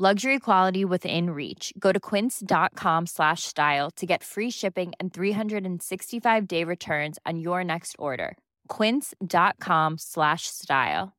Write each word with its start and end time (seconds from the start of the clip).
Luxury 0.00 0.38
quality 0.38 0.84
within 0.84 1.30
reach. 1.30 1.72
Go 1.76 1.90
to 1.90 1.98
quince.com 1.98 3.06
slash 3.06 3.42
style 3.42 3.90
to 3.96 4.06
get 4.06 4.22
free 4.22 4.48
shipping 4.48 4.92
and 5.00 5.12
365 5.12 6.46
day 6.46 6.62
returns 6.62 7.18
on 7.26 7.40
your 7.40 7.64
next 7.64 7.96
order. 7.98 8.38
Quince.com 8.68 9.98
slash 9.98 10.46
style. 10.46 11.16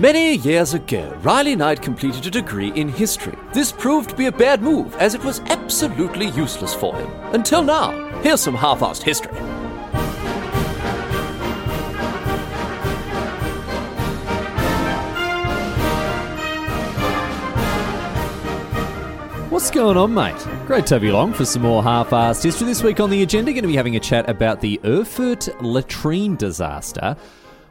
Many 0.00 0.36
years 0.36 0.74
ago, 0.74 1.18
Riley 1.22 1.56
Knight 1.56 1.82
completed 1.82 2.24
a 2.26 2.30
degree 2.30 2.70
in 2.74 2.88
history. 2.88 3.36
This 3.52 3.72
proved 3.72 4.10
to 4.10 4.14
be 4.14 4.26
a 4.26 4.32
bad 4.32 4.62
move, 4.62 4.94
as 5.00 5.16
it 5.16 5.24
was 5.24 5.40
absolutely 5.40 6.28
useless 6.28 6.72
for 6.72 6.94
him. 6.94 7.10
Until 7.34 7.64
now. 7.64 7.90
Here's 8.20 8.40
some 8.40 8.54
half 8.54 8.78
assed 8.78 9.02
history. 9.02 9.36
What's 19.60 19.70
going 19.70 19.98
on, 19.98 20.14
mate? 20.14 20.66
Great 20.66 20.86
to 20.86 20.94
have 20.94 21.04
you 21.04 21.12
along 21.12 21.34
for 21.34 21.44
some 21.44 21.60
more 21.60 21.82
half-assed 21.82 22.42
history. 22.42 22.66
This 22.66 22.82
week 22.82 22.98
on 22.98 23.10
the 23.10 23.22
agenda, 23.22 23.52
going 23.52 23.62
to 23.62 23.68
be 23.68 23.76
having 23.76 23.94
a 23.94 24.00
chat 24.00 24.26
about 24.26 24.62
the 24.62 24.80
Erfurt 24.86 25.50
latrine 25.60 26.34
disaster, 26.36 27.14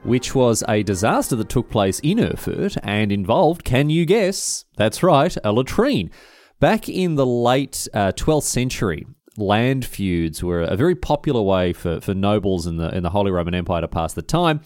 which 0.04 0.36
was 0.36 0.64
a 0.70 0.84
disaster 0.84 1.36
that 1.36 1.50
took 1.50 1.72
place 1.72 2.00
in 2.02 2.20
Erfurt 2.20 2.78
and 2.84 3.12
involved, 3.12 3.64
can 3.64 3.90
you 3.90 4.06
guess? 4.06 4.66
That's 4.78 5.02
right, 5.02 5.36
a 5.44 5.52
latrine. 5.52 6.12
Back 6.60 6.88
in 6.88 7.16
the 7.16 7.26
late 7.26 7.88
uh, 7.92 8.12
12th 8.12 8.44
century, 8.44 9.08
land 9.36 9.84
feuds 9.84 10.44
were 10.44 10.62
a 10.62 10.76
very 10.76 10.94
popular 10.94 11.42
way 11.42 11.74
for, 11.74 12.00
for 12.02 12.14
nobles 12.14 12.68
in 12.68 12.78
the 12.78 12.96
in 12.96 13.02
the 13.02 13.10
Holy 13.10 13.32
Roman 13.32 13.56
Empire 13.56 13.82
to 13.82 13.88
pass 13.88 14.14
the 14.14 14.22
time, 14.22 14.62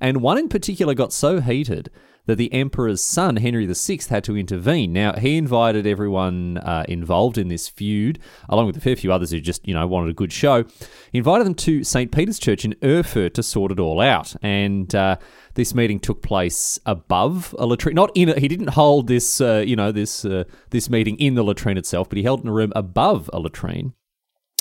and 0.00 0.22
one 0.22 0.38
in 0.38 0.48
particular 0.48 0.94
got 0.94 1.12
so 1.12 1.40
heated 1.40 1.90
that 2.28 2.36
the 2.36 2.52
emperor's 2.52 3.00
son, 3.00 3.36
Henry 3.36 3.64
VI, 3.64 4.00
had 4.10 4.22
to 4.24 4.36
intervene. 4.36 4.92
Now, 4.92 5.14
he 5.14 5.38
invited 5.38 5.86
everyone 5.86 6.58
uh, 6.58 6.84
involved 6.86 7.38
in 7.38 7.48
this 7.48 7.68
feud, 7.68 8.18
along 8.50 8.66
with 8.66 8.76
a 8.76 8.80
fair 8.80 8.96
few 8.96 9.10
others 9.10 9.30
who 9.30 9.40
just, 9.40 9.66
you 9.66 9.72
know, 9.72 9.86
wanted 9.86 10.10
a 10.10 10.12
good 10.12 10.30
show, 10.30 10.64
he 11.10 11.16
invited 11.16 11.46
them 11.46 11.54
to 11.54 11.82
St. 11.82 12.12
Peter's 12.12 12.38
Church 12.38 12.66
in 12.66 12.74
Erfurt 12.84 13.32
to 13.32 13.42
sort 13.42 13.72
it 13.72 13.80
all 13.80 13.98
out. 13.98 14.36
And 14.42 14.94
uh, 14.94 15.16
this 15.54 15.74
meeting 15.74 15.98
took 15.98 16.20
place 16.20 16.78
above 16.84 17.54
a 17.58 17.64
latrine. 17.64 17.94
Not 17.94 18.10
in 18.14 18.28
it. 18.28 18.36
He 18.36 18.48
didn't 18.48 18.70
hold 18.70 19.06
this, 19.06 19.40
uh, 19.40 19.64
you 19.66 19.74
know, 19.74 19.90
this 19.90 20.26
uh, 20.26 20.44
this 20.68 20.90
meeting 20.90 21.18
in 21.18 21.34
the 21.34 21.42
latrine 21.42 21.78
itself, 21.78 22.10
but 22.10 22.18
he 22.18 22.24
held 22.24 22.40
it 22.40 22.42
in 22.42 22.50
a 22.50 22.52
room 22.52 22.74
above 22.76 23.30
a 23.32 23.40
latrine. 23.40 23.94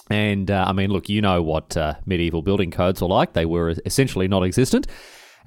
And 0.10 0.50
uh, 0.50 0.64
I 0.66 0.72
mean, 0.72 0.90
look, 0.90 1.10
you 1.10 1.22
know 1.22 1.44
what 1.44 1.76
uh, 1.76 1.96
medieval 2.06 2.42
building 2.42 2.72
codes 2.72 3.02
were 3.02 3.10
like. 3.10 3.34
They 3.34 3.46
were 3.46 3.76
essentially 3.86 4.30
non 4.30 4.46
existent. 4.46 4.88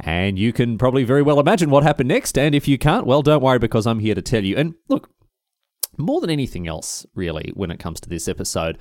And 0.02 0.38
you 0.38 0.52
can 0.52 0.78
probably 0.78 1.04
very 1.04 1.22
well 1.22 1.40
imagine 1.40 1.70
what 1.70 1.82
happened 1.82 2.08
next. 2.08 2.38
And 2.38 2.54
if 2.54 2.66
you 2.66 2.78
can't, 2.78 3.06
well, 3.06 3.22
don't 3.22 3.42
worry 3.42 3.58
because 3.58 3.86
I'm 3.86 4.00
here 4.00 4.14
to 4.14 4.22
tell 4.22 4.44
you. 4.44 4.56
And 4.56 4.74
look, 4.88 5.10
more 5.98 6.20
than 6.20 6.30
anything 6.30 6.66
else, 6.66 7.06
really, 7.14 7.52
when 7.54 7.70
it 7.70 7.78
comes 7.78 8.00
to 8.00 8.08
this 8.08 8.28
episode, 8.28 8.78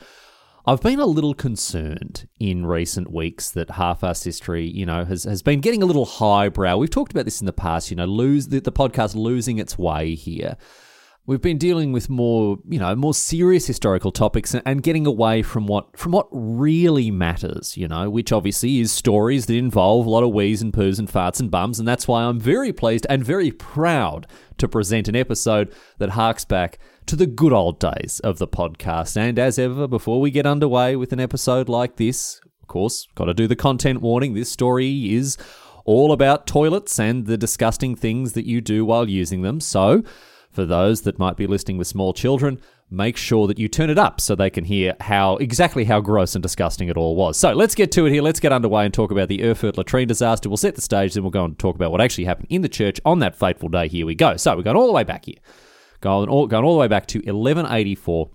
I've 0.65 0.81
been 0.81 0.99
a 0.99 1.05
little 1.05 1.33
concerned 1.33 2.27
in 2.39 2.65
recent 2.65 3.11
weeks 3.11 3.49
that 3.51 3.71
half-assed 3.71 4.23
history, 4.23 4.69
you 4.69 4.85
know, 4.85 5.05
has, 5.05 5.23
has 5.23 5.41
been 5.41 5.61
getting 5.61 5.81
a 5.81 5.85
little 5.85 6.05
highbrow. 6.05 6.77
We've 6.77 6.89
talked 6.89 7.11
about 7.11 7.25
this 7.25 7.41
in 7.41 7.45
the 7.45 7.53
past, 7.53 7.89
you 7.89 7.97
know, 7.97 8.05
lose 8.05 8.49
the, 8.49 8.59
the 8.59 8.71
podcast 8.71 9.15
losing 9.15 9.57
its 9.57 9.77
way 9.77 10.15
here. 10.15 10.57
We've 11.29 11.39
been 11.39 11.59
dealing 11.59 11.91
with 11.91 12.09
more, 12.09 12.57
you 12.67 12.79
know, 12.79 12.95
more 12.95 13.13
serious 13.13 13.67
historical 13.67 14.11
topics 14.11 14.55
and 14.55 14.81
getting 14.81 15.05
away 15.05 15.43
from 15.43 15.67
what 15.67 15.95
from 15.95 16.11
what 16.11 16.27
really 16.31 17.11
matters, 17.11 17.77
you 17.77 17.87
know, 17.87 18.09
which 18.09 18.31
obviously 18.31 18.79
is 18.79 18.91
stories 18.91 19.45
that 19.45 19.53
involve 19.53 20.07
a 20.07 20.09
lot 20.09 20.23
of 20.23 20.31
wheeze 20.31 20.63
and 20.63 20.73
poos 20.73 20.97
and 20.97 21.07
farts 21.07 21.39
and 21.39 21.51
bums, 21.51 21.77
and 21.77 21.87
that's 21.87 22.07
why 22.07 22.23
I'm 22.23 22.39
very 22.39 22.73
pleased 22.73 23.05
and 23.11 23.23
very 23.23 23.51
proud 23.51 24.25
to 24.57 24.67
present 24.67 25.07
an 25.07 25.15
episode 25.15 25.71
that 25.99 26.09
harks 26.09 26.45
back 26.45 26.79
to 27.05 27.15
the 27.15 27.27
good 27.27 27.53
old 27.53 27.79
days 27.79 28.19
of 28.23 28.39
the 28.39 28.47
podcast. 28.47 29.15
And 29.15 29.37
as 29.37 29.59
ever, 29.59 29.87
before 29.87 30.19
we 30.19 30.31
get 30.31 30.47
underway 30.47 30.95
with 30.95 31.13
an 31.13 31.19
episode 31.19 31.69
like 31.69 31.97
this, 31.97 32.41
of 32.63 32.67
course, 32.67 33.07
got 33.13 33.25
to 33.25 33.35
do 33.35 33.45
the 33.45 33.55
content 33.55 34.01
warning. 34.01 34.33
This 34.33 34.51
story 34.51 35.13
is 35.13 35.37
all 35.85 36.11
about 36.11 36.47
toilets 36.47 36.99
and 36.99 37.27
the 37.27 37.37
disgusting 37.37 37.95
things 37.95 38.33
that 38.33 38.47
you 38.47 38.61
do 38.61 38.83
while 38.83 39.07
using 39.07 39.43
them. 39.43 39.59
So, 39.59 40.03
for 40.51 40.65
those 40.65 41.01
that 41.01 41.19
might 41.19 41.37
be 41.37 41.47
listening 41.47 41.77
with 41.77 41.87
small 41.87 42.13
children, 42.13 42.59
make 42.89 43.17
sure 43.17 43.47
that 43.47 43.59
you 43.59 43.67
turn 43.67 43.89
it 43.89 43.97
up 43.97 44.19
so 44.19 44.35
they 44.35 44.49
can 44.49 44.65
hear 44.65 44.95
how 44.99 45.37
exactly 45.37 45.85
how 45.85 46.01
gross 46.01 46.35
and 46.35 46.41
disgusting 46.41 46.89
it 46.89 46.97
all 46.97 47.15
was. 47.15 47.37
So 47.37 47.53
let's 47.53 47.75
get 47.75 47.91
to 47.93 48.05
it 48.05 48.11
here. 48.11 48.21
Let's 48.21 48.39
get 48.39 48.51
underway 48.51 48.85
and 48.85 48.93
talk 48.93 49.11
about 49.11 49.29
the 49.29 49.43
Erfurt 49.43 49.77
latrine 49.77 50.07
disaster. 50.07 50.49
We'll 50.49 50.57
set 50.57 50.75
the 50.75 50.81
stage, 50.81 51.13
then 51.13 51.23
we'll 51.23 51.31
go 51.31 51.45
and 51.45 51.57
talk 51.57 51.75
about 51.75 51.91
what 51.91 52.01
actually 52.01 52.25
happened 52.25 52.47
in 52.49 52.61
the 52.61 52.69
church 52.69 52.99
on 53.05 53.19
that 53.19 53.35
fateful 53.35 53.69
day. 53.69 53.87
Here 53.87 54.05
we 54.05 54.15
go. 54.15 54.37
So 54.37 54.55
we're 54.55 54.63
going 54.63 54.77
all 54.77 54.87
the 54.87 54.93
way 54.93 55.03
back 55.03 55.25
here. 55.25 55.37
Going 56.01 56.29
all, 56.29 56.47
going 56.47 56.63
all 56.63 56.73
the 56.73 56.79
way 56.79 56.87
back 56.87 57.07
to 57.07 57.19
1184 57.19 58.31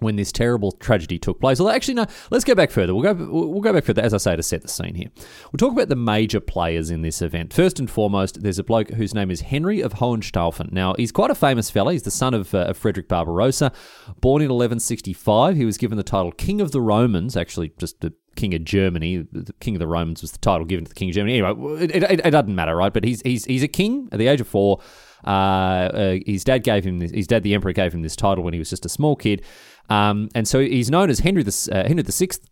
when 0.00 0.16
this 0.16 0.32
terrible 0.32 0.72
tragedy 0.72 1.18
took 1.18 1.40
place. 1.40 1.60
Although, 1.60 1.72
actually, 1.72 1.94
no, 1.94 2.06
let's 2.30 2.44
go 2.44 2.54
back 2.54 2.70
further. 2.70 2.94
We'll 2.94 3.14
go, 3.14 3.26
we'll 3.30 3.60
go 3.60 3.72
back 3.72 3.84
further, 3.84 4.02
as 4.02 4.12
I 4.12 4.18
say, 4.18 4.36
to 4.36 4.42
set 4.42 4.62
the 4.62 4.68
scene 4.68 4.94
here. 4.94 5.08
We'll 5.52 5.58
talk 5.58 5.72
about 5.72 5.88
the 5.88 5.96
major 5.96 6.40
players 6.40 6.90
in 6.90 7.02
this 7.02 7.22
event. 7.22 7.52
First 7.52 7.78
and 7.78 7.90
foremost, 7.90 8.42
there's 8.42 8.58
a 8.58 8.64
bloke 8.64 8.90
whose 8.90 9.14
name 9.14 9.30
is 9.30 9.42
Henry 9.42 9.80
of 9.80 9.94
Hohenstaufen. 9.94 10.72
Now, 10.72 10.94
he's 10.94 11.12
quite 11.12 11.30
a 11.30 11.34
famous 11.34 11.70
fella. 11.70 11.92
He's 11.92 12.02
the 12.02 12.10
son 12.10 12.34
of, 12.34 12.54
uh, 12.54 12.58
of 12.64 12.76
Frederick 12.76 13.08
Barbarossa. 13.08 13.72
Born 14.20 14.42
in 14.42 14.48
1165, 14.48 15.56
he 15.56 15.64
was 15.64 15.78
given 15.78 15.96
the 15.96 16.02
title 16.02 16.32
King 16.32 16.60
of 16.60 16.72
the 16.72 16.80
Romans, 16.80 17.36
actually, 17.36 17.72
just 17.78 18.00
the 18.00 18.12
King 18.36 18.54
of 18.54 18.64
Germany. 18.64 19.26
The 19.30 19.52
King 19.60 19.76
of 19.76 19.80
the 19.80 19.86
Romans 19.86 20.22
was 20.22 20.32
the 20.32 20.38
title 20.38 20.64
given 20.64 20.84
to 20.84 20.88
the 20.88 20.94
King 20.94 21.10
of 21.10 21.14
Germany. 21.14 21.38
Anyway, 21.38 21.84
it, 21.84 21.90
it, 21.90 22.26
it 22.26 22.30
doesn't 22.30 22.54
matter, 22.54 22.76
right? 22.76 22.92
But 22.92 23.04
he's, 23.04 23.20
he's, 23.22 23.44
he's 23.44 23.62
a 23.62 23.68
king 23.68 24.08
at 24.12 24.18
the 24.18 24.28
age 24.28 24.40
of 24.40 24.48
four. 24.48 24.80
Uh, 25.26 25.30
uh, 25.30 26.16
his 26.26 26.44
dad 26.44 26.62
gave 26.62 26.84
him 26.84 26.98
this, 26.98 27.10
his 27.10 27.26
dad, 27.26 27.42
the 27.42 27.54
emperor, 27.54 27.72
gave 27.72 27.92
him 27.92 28.02
this 28.02 28.16
title 28.16 28.42
when 28.42 28.54
he 28.54 28.58
was 28.58 28.70
just 28.70 28.86
a 28.86 28.88
small 28.88 29.16
kid. 29.16 29.42
Um, 29.90 30.28
and 30.34 30.48
so 30.48 30.60
he's 30.60 30.90
known 30.90 31.10
as 31.10 31.18
Henry 31.18 31.42
the 31.42 31.68
uh, 31.72 31.86
Henry 31.86 32.02
the 32.02 32.12
Sixth, 32.12 32.48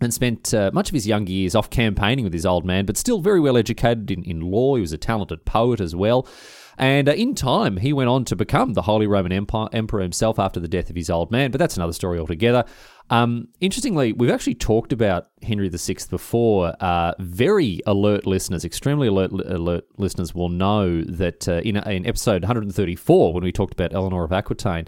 and 0.00 0.12
spent 0.12 0.54
uh, 0.54 0.70
much 0.72 0.88
of 0.88 0.94
his 0.94 1.06
younger 1.06 1.32
years 1.32 1.54
off 1.54 1.68
campaigning 1.70 2.24
with 2.24 2.32
his 2.32 2.46
old 2.46 2.64
man, 2.64 2.86
but 2.86 2.96
still 2.96 3.20
very 3.20 3.40
well 3.40 3.56
educated 3.56 4.10
in, 4.10 4.24
in 4.24 4.40
law. 4.40 4.76
He 4.76 4.80
was 4.80 4.92
a 4.92 4.98
talented 4.98 5.44
poet 5.44 5.80
as 5.80 5.94
well. 5.94 6.26
And 6.78 7.08
uh, 7.08 7.12
in 7.12 7.34
time, 7.34 7.76
he 7.76 7.92
went 7.92 8.08
on 8.08 8.24
to 8.26 8.36
become 8.36 8.72
the 8.72 8.82
Holy 8.82 9.06
Roman 9.06 9.30
Empire, 9.30 9.68
Emperor 9.72 10.00
himself 10.00 10.38
after 10.38 10.58
the 10.58 10.68
death 10.68 10.88
of 10.88 10.96
his 10.96 11.10
old 11.10 11.30
man, 11.30 11.50
but 11.50 11.58
that's 11.58 11.76
another 11.76 11.92
story 11.92 12.18
altogether. 12.18 12.64
Um, 13.10 13.48
interestingly, 13.60 14.12
we've 14.14 14.30
actually 14.30 14.54
talked 14.54 14.92
about 14.92 15.28
Henry 15.42 15.68
VI 15.68 15.96
before. 16.08 16.74
Uh, 16.80 17.12
very 17.18 17.80
alert 17.86 18.26
listeners, 18.26 18.64
extremely 18.64 19.08
alert, 19.08 19.32
alert 19.32 19.84
listeners 19.98 20.34
will 20.34 20.48
know 20.48 21.02
that 21.02 21.46
uh, 21.46 21.60
in, 21.62 21.76
in 21.76 22.06
episode 22.06 22.42
134, 22.42 23.34
when 23.34 23.44
we 23.44 23.52
talked 23.52 23.74
about 23.74 23.92
Eleanor 23.92 24.24
of 24.24 24.32
Aquitaine, 24.32 24.86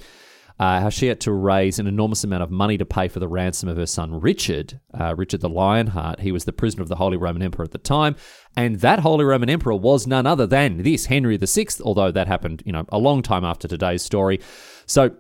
uh, 0.58 0.80
how 0.80 0.88
she 0.88 1.06
had 1.06 1.20
to 1.20 1.32
raise 1.32 1.78
an 1.78 1.86
enormous 1.86 2.22
amount 2.22 2.42
of 2.42 2.50
money 2.50 2.78
to 2.78 2.84
pay 2.84 3.08
for 3.08 3.18
the 3.18 3.28
ransom 3.28 3.68
of 3.68 3.76
her 3.76 3.86
son 3.86 4.20
Richard, 4.20 4.80
uh, 4.98 5.14
Richard 5.16 5.40
the 5.40 5.48
Lionheart. 5.48 6.20
He 6.20 6.30
was 6.30 6.44
the 6.44 6.52
prisoner 6.52 6.82
of 6.82 6.88
the 6.88 6.96
Holy 6.96 7.16
Roman 7.16 7.42
Emperor 7.42 7.64
at 7.64 7.72
the 7.72 7.78
time, 7.78 8.14
and 8.56 8.76
that 8.80 9.00
Holy 9.00 9.24
Roman 9.24 9.50
Emperor 9.50 9.74
was 9.74 10.06
none 10.06 10.26
other 10.26 10.46
than 10.46 10.82
this 10.82 11.06
Henry 11.06 11.36
VI, 11.36 11.66
although 11.84 12.12
that 12.12 12.28
happened, 12.28 12.62
you 12.64 12.72
know, 12.72 12.84
a 12.90 12.98
long 12.98 13.20
time 13.22 13.44
after 13.44 13.66
today's 13.66 14.02
story. 14.02 14.38
So 14.86 15.16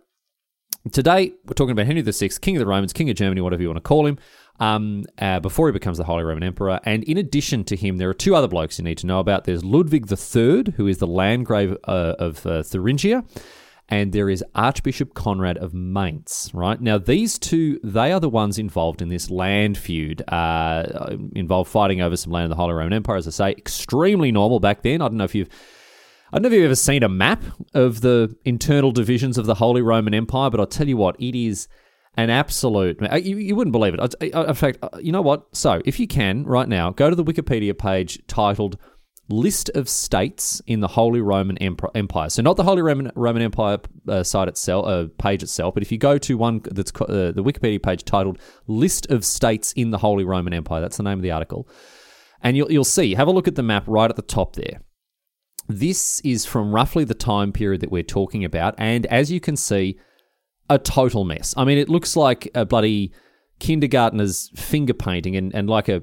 today 0.92 1.32
we're 1.44 1.54
talking 1.54 1.72
about 1.72 1.86
Henry 1.86 2.02
VI, 2.02 2.28
King 2.40 2.56
of 2.56 2.60
the 2.60 2.66
Romans, 2.66 2.92
King 2.92 3.10
of 3.10 3.16
Germany, 3.16 3.40
whatever 3.40 3.62
you 3.62 3.68
want 3.68 3.78
to 3.78 3.88
call 3.88 4.06
him. 4.06 4.18
Um, 4.60 5.02
uh, 5.18 5.40
before 5.40 5.66
he 5.66 5.72
becomes 5.72 5.98
the 5.98 6.04
Holy 6.04 6.22
Roman 6.22 6.44
Emperor. 6.44 6.78
And 6.84 7.02
in 7.02 7.18
addition 7.18 7.64
to 7.64 7.74
him, 7.74 7.96
there 7.96 8.08
are 8.08 8.14
two 8.14 8.36
other 8.36 8.46
blokes 8.46 8.78
you 8.78 8.84
need 8.84 8.98
to 8.98 9.06
know 9.08 9.18
about. 9.18 9.46
There's 9.46 9.64
Ludwig 9.64 10.06
III, 10.08 10.74
who 10.76 10.86
is 10.86 10.98
the 10.98 11.08
Landgrave 11.08 11.76
uh, 11.88 12.14
of 12.20 12.46
uh, 12.46 12.62
Thuringia, 12.62 13.24
and 13.88 14.12
there 14.12 14.30
is 14.30 14.42
Archbishop 14.54 15.14
Conrad 15.14 15.58
of 15.58 15.74
Mainz, 15.74 16.50
right? 16.54 16.80
Now, 16.80 16.98
these 16.98 17.38
two, 17.38 17.78
they 17.84 18.12
are 18.12 18.20
the 18.20 18.30
ones 18.30 18.58
involved 18.58 19.02
in 19.02 19.08
this 19.08 19.30
land 19.30 19.76
feud, 19.76 20.22
uh, 20.28 21.16
involved 21.34 21.70
fighting 21.70 22.00
over 22.00 22.16
some 22.16 22.32
land 22.32 22.44
in 22.44 22.50
the 22.50 22.56
Holy 22.56 22.72
Roman 22.72 22.94
Empire, 22.94 23.16
as 23.16 23.26
I 23.26 23.30
say, 23.30 23.50
extremely 23.52 24.32
normal 24.32 24.58
back 24.58 24.82
then. 24.82 25.02
I 25.02 25.08
don't 25.08 25.18
know 25.18 25.24
if 25.24 25.34
you've 25.34 25.50
I 26.32 26.38
don't 26.38 26.42
know 26.42 26.48
if 26.48 26.54
you've 26.54 26.64
ever 26.64 26.74
seen 26.74 27.04
a 27.04 27.08
map 27.08 27.44
of 27.74 28.00
the 28.00 28.34
internal 28.44 28.90
divisions 28.90 29.38
of 29.38 29.46
the 29.46 29.54
Holy 29.54 29.82
Roman 29.82 30.14
Empire, 30.14 30.50
but 30.50 30.58
I'll 30.58 30.66
tell 30.66 30.88
you 30.88 30.96
what, 30.96 31.14
it 31.20 31.38
is 31.38 31.68
an 32.16 32.28
absolute. 32.28 33.00
You, 33.22 33.36
you 33.36 33.54
wouldn't 33.54 33.70
believe 33.70 33.94
it. 33.94 34.14
In 34.20 34.54
fact, 34.54 34.78
uh, 34.82 34.88
you 35.00 35.12
know 35.12 35.22
what? 35.22 35.46
So, 35.52 35.80
if 35.84 36.00
you 36.00 36.08
can, 36.08 36.42
right 36.42 36.68
now, 36.68 36.90
go 36.90 37.08
to 37.08 37.14
the 37.14 37.22
Wikipedia 37.22 37.78
page 37.78 38.20
titled 38.26 38.78
list 39.28 39.70
of 39.74 39.88
states 39.88 40.60
in 40.66 40.80
the 40.80 40.88
Holy 40.88 41.20
Roman 41.20 41.56
Empire. 41.58 42.28
So 42.28 42.42
not 42.42 42.56
the 42.56 42.62
Holy 42.62 42.82
Roman 42.82 43.10
Roman 43.14 43.42
Empire 43.42 43.78
uh, 44.08 44.22
site 44.22 44.48
itself, 44.48 44.86
uh, 44.86 45.06
page 45.18 45.42
itself, 45.42 45.74
but 45.74 45.82
if 45.82 45.90
you 45.90 45.98
go 45.98 46.18
to 46.18 46.36
one 46.36 46.60
that's 46.70 46.92
uh, 47.00 47.32
the 47.34 47.42
Wikipedia 47.42 47.82
page 47.82 48.04
titled 48.04 48.38
"List 48.66 49.10
of 49.10 49.24
States 49.24 49.72
in 49.72 49.90
the 49.90 49.98
Holy 49.98 50.24
Roman 50.24 50.52
Empire," 50.52 50.80
that's 50.80 50.96
the 50.96 51.02
name 51.02 51.18
of 51.18 51.22
the 51.22 51.30
article, 51.30 51.68
and 52.42 52.56
you'll 52.56 52.70
you'll 52.70 52.84
see. 52.84 53.14
Have 53.14 53.28
a 53.28 53.32
look 53.32 53.48
at 53.48 53.54
the 53.54 53.62
map 53.62 53.84
right 53.86 54.10
at 54.10 54.16
the 54.16 54.22
top 54.22 54.56
there. 54.56 54.82
This 55.66 56.20
is 56.20 56.44
from 56.44 56.74
roughly 56.74 57.04
the 57.04 57.14
time 57.14 57.52
period 57.52 57.80
that 57.80 57.90
we're 57.90 58.02
talking 58.02 58.44
about, 58.44 58.74
and 58.76 59.06
as 59.06 59.32
you 59.32 59.40
can 59.40 59.56
see, 59.56 59.98
a 60.68 60.78
total 60.78 61.24
mess. 61.24 61.54
I 61.56 61.64
mean, 61.64 61.78
it 61.78 61.88
looks 61.88 62.16
like 62.16 62.50
a 62.54 62.66
bloody 62.66 63.12
kindergartner's 63.60 64.50
finger 64.56 64.92
painting 64.92 65.36
and, 65.36 65.54
and 65.54 65.70
like 65.70 65.88
a 65.88 66.02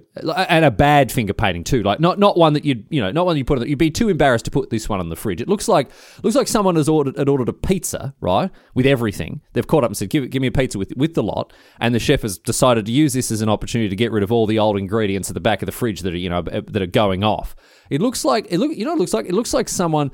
and 0.49 0.63
a 0.63 0.71
bad 0.71 1.11
finger 1.11 1.33
painting 1.33 1.63
too. 1.63 1.83
Like 1.83 1.99
not 1.99 2.17
not 2.17 2.37
one 2.37 2.53
that 2.53 2.63
you'd 2.63 2.85
you 2.89 3.01
know 3.01 3.11
not 3.11 3.25
one 3.25 3.37
you 3.37 3.43
put 3.43 3.65
you'd 3.67 3.77
be 3.77 3.91
too 3.91 4.09
embarrassed 4.09 4.45
to 4.45 4.51
put 4.51 4.69
this 4.69 4.87
one 4.87 4.99
on 4.99 5.09
the 5.09 5.15
fridge. 5.15 5.41
It 5.41 5.49
looks 5.49 5.67
like 5.67 5.91
looks 6.23 6.35
like 6.35 6.47
someone 6.47 6.75
has 6.77 6.87
ordered 6.87 7.17
had 7.17 7.27
ordered 7.27 7.49
a 7.49 7.53
pizza 7.53 8.15
right 8.21 8.49
with 8.73 8.85
everything. 8.85 9.41
They've 9.53 9.67
caught 9.67 9.83
up 9.83 9.89
and 9.89 9.97
said 9.97 10.09
give 10.09 10.29
give 10.29 10.41
me 10.41 10.47
a 10.47 10.51
pizza 10.51 10.77
with 10.77 10.93
with 10.95 11.13
the 11.13 11.23
lot. 11.23 11.53
And 11.79 11.93
the 11.93 11.99
chef 11.99 12.21
has 12.21 12.37
decided 12.37 12.85
to 12.85 12.91
use 12.91 13.13
this 13.13 13.31
as 13.31 13.41
an 13.41 13.49
opportunity 13.49 13.89
to 13.89 13.95
get 13.95 14.11
rid 14.11 14.23
of 14.23 14.31
all 14.31 14.47
the 14.47 14.59
old 14.59 14.77
ingredients 14.77 15.29
at 15.29 15.33
the 15.33 15.41
back 15.41 15.61
of 15.61 15.65
the 15.65 15.71
fridge 15.71 16.01
that 16.01 16.13
are 16.13 16.17
you 16.17 16.29
know 16.29 16.39
uh, 16.39 16.61
that 16.67 16.81
are 16.81 16.87
going 16.87 17.23
off. 17.23 17.55
It 17.89 18.01
looks 18.01 18.23
like 18.23 18.47
it 18.49 18.59
look 18.59 18.75
you 18.75 18.85
know 18.85 18.93
it 18.93 18.99
looks 18.99 19.13
like 19.13 19.25
it 19.25 19.33
looks 19.33 19.53
like 19.53 19.67
someone 19.67 20.11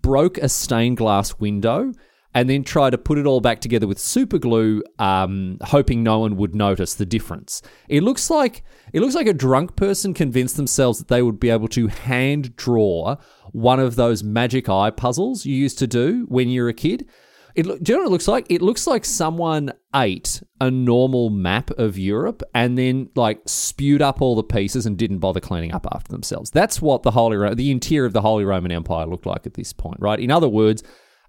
broke 0.00 0.38
a 0.38 0.48
stained 0.48 0.96
glass 0.96 1.38
window 1.38 1.92
and 2.34 2.50
then 2.50 2.64
try 2.64 2.90
to 2.90 2.98
put 2.98 3.18
it 3.18 3.26
all 3.26 3.40
back 3.40 3.60
together 3.60 3.86
with 3.86 3.98
super 3.98 4.38
glue, 4.38 4.82
um, 4.98 5.58
hoping 5.62 6.02
no 6.02 6.18
one 6.18 6.36
would 6.36 6.54
notice 6.54 6.94
the 6.94 7.06
difference. 7.06 7.62
It 7.88 8.02
looks 8.02 8.28
like 8.28 8.64
it 8.92 9.00
looks 9.00 9.14
like 9.14 9.26
a 9.26 9.32
drunk 9.32 9.76
person 9.76 10.14
convinced 10.14 10.56
themselves 10.56 10.98
that 10.98 11.08
they 11.08 11.22
would 11.22 11.40
be 11.40 11.50
able 11.50 11.68
to 11.68 11.86
hand 11.88 12.56
draw 12.56 13.16
one 13.52 13.80
of 13.80 13.96
those 13.96 14.24
magic 14.24 14.68
eye 14.68 14.90
puzzles 14.90 15.46
you 15.46 15.54
used 15.54 15.78
to 15.78 15.86
do 15.86 16.26
when 16.28 16.48
you 16.48 16.62
were 16.62 16.68
a 16.68 16.74
kid. 16.74 17.08
It, 17.54 17.62
do 17.62 17.92
you 17.92 17.96
know 17.96 18.02
what 18.02 18.08
it 18.08 18.10
looks 18.10 18.26
like? 18.26 18.46
It 18.50 18.62
looks 18.62 18.84
like 18.84 19.04
someone 19.04 19.72
ate 19.94 20.42
a 20.60 20.72
normal 20.72 21.30
map 21.30 21.70
of 21.70 21.96
Europe 21.96 22.42
and 22.52 22.76
then 22.76 23.10
like 23.14 23.42
spewed 23.46 24.02
up 24.02 24.20
all 24.20 24.34
the 24.34 24.42
pieces 24.42 24.86
and 24.86 24.98
didn't 24.98 25.20
bother 25.20 25.38
cleaning 25.38 25.72
up 25.72 25.86
after 25.92 26.10
themselves. 26.10 26.50
That's 26.50 26.82
what 26.82 27.04
the 27.04 27.12
Holy 27.12 27.54
the 27.54 27.70
interior 27.70 28.06
of 28.06 28.12
the 28.12 28.22
Holy 28.22 28.44
Roman 28.44 28.72
Empire 28.72 29.06
looked 29.06 29.26
like 29.26 29.46
at 29.46 29.54
this 29.54 29.72
point, 29.72 29.98
right? 30.00 30.18
In 30.18 30.32
other 30.32 30.48
words, 30.48 30.82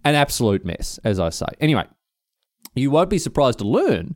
an 0.06 0.16
absolute 0.16 0.64
mess, 0.64 1.00
as 1.04 1.20
I 1.20 1.30
say. 1.30 1.48
Anyway, 1.60 1.86
you 2.76 2.92
won't 2.92 3.10
be 3.10 3.18
surprised 3.18 3.60
to 3.60 3.68
learn 3.68 4.16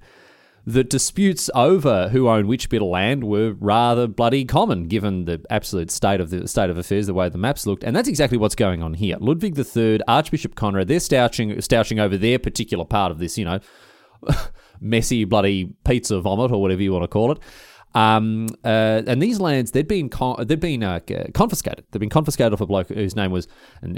that 0.66 0.90
disputes 0.90 1.50
over 1.56 2.10
who 2.10 2.30
owned 2.30 2.48
which 2.48 2.70
bit 2.70 2.82
of 2.82 2.88
land 2.88 3.24
were 3.24 3.54
rather 3.60 4.08
bloody 4.08 4.46
common, 4.46 4.84
given 4.84 5.26
the 5.26 5.44
absolute 5.50 5.90
state 5.90 6.22
of 6.22 6.30
the 6.30 6.48
state 6.48 6.70
of 6.70 6.78
affairs, 6.78 7.08
the 7.08 7.14
way 7.14 7.28
the 7.28 7.38
maps 7.38 7.66
looked, 7.66 7.84
and 7.84 7.96
that's 7.96 8.08
exactly 8.08 8.38
what's 8.38 8.56
going 8.56 8.84
on 8.84 8.94
here. 8.94 9.18
Ludwig 9.20 9.58
III, 9.58 10.02
Archbishop 10.08 10.56
Conrad, 10.56 10.88
they're 10.88 11.00
stouching, 11.00 11.60
stouching 11.60 12.00
over 12.00 12.18
their 12.18 12.38
particular 12.38 12.86
part 12.86 13.12
of 13.12 13.18
this, 13.18 13.38
you 13.38 13.46
know, 13.46 13.60
messy 14.80 15.24
bloody 15.24 15.74
pizza 15.86 16.20
vomit 16.22 16.52
or 16.52 16.62
whatever 16.62 16.84
you 16.84 16.94
want 16.94 17.04
to 17.04 17.08
call 17.08 17.32
it. 17.32 17.40
Um, 17.96 18.48
uh, 18.64 19.02
and 19.08 19.22
these 19.22 19.40
lands, 19.40 19.72
they'd 19.72 19.88
been 19.88 20.10
con- 20.10 20.46
they'd 20.48 20.60
been 20.60 20.84
uh, 20.84 21.00
confiscated. 21.34 21.86
They'd 21.92 22.00
been 22.00 22.10
confiscated 22.10 22.54
off 22.54 22.62
a 22.62 22.66
bloke 22.66 22.90
whose 22.90 23.16
name 23.16 23.32
was, 23.32 23.48
and 23.82 23.98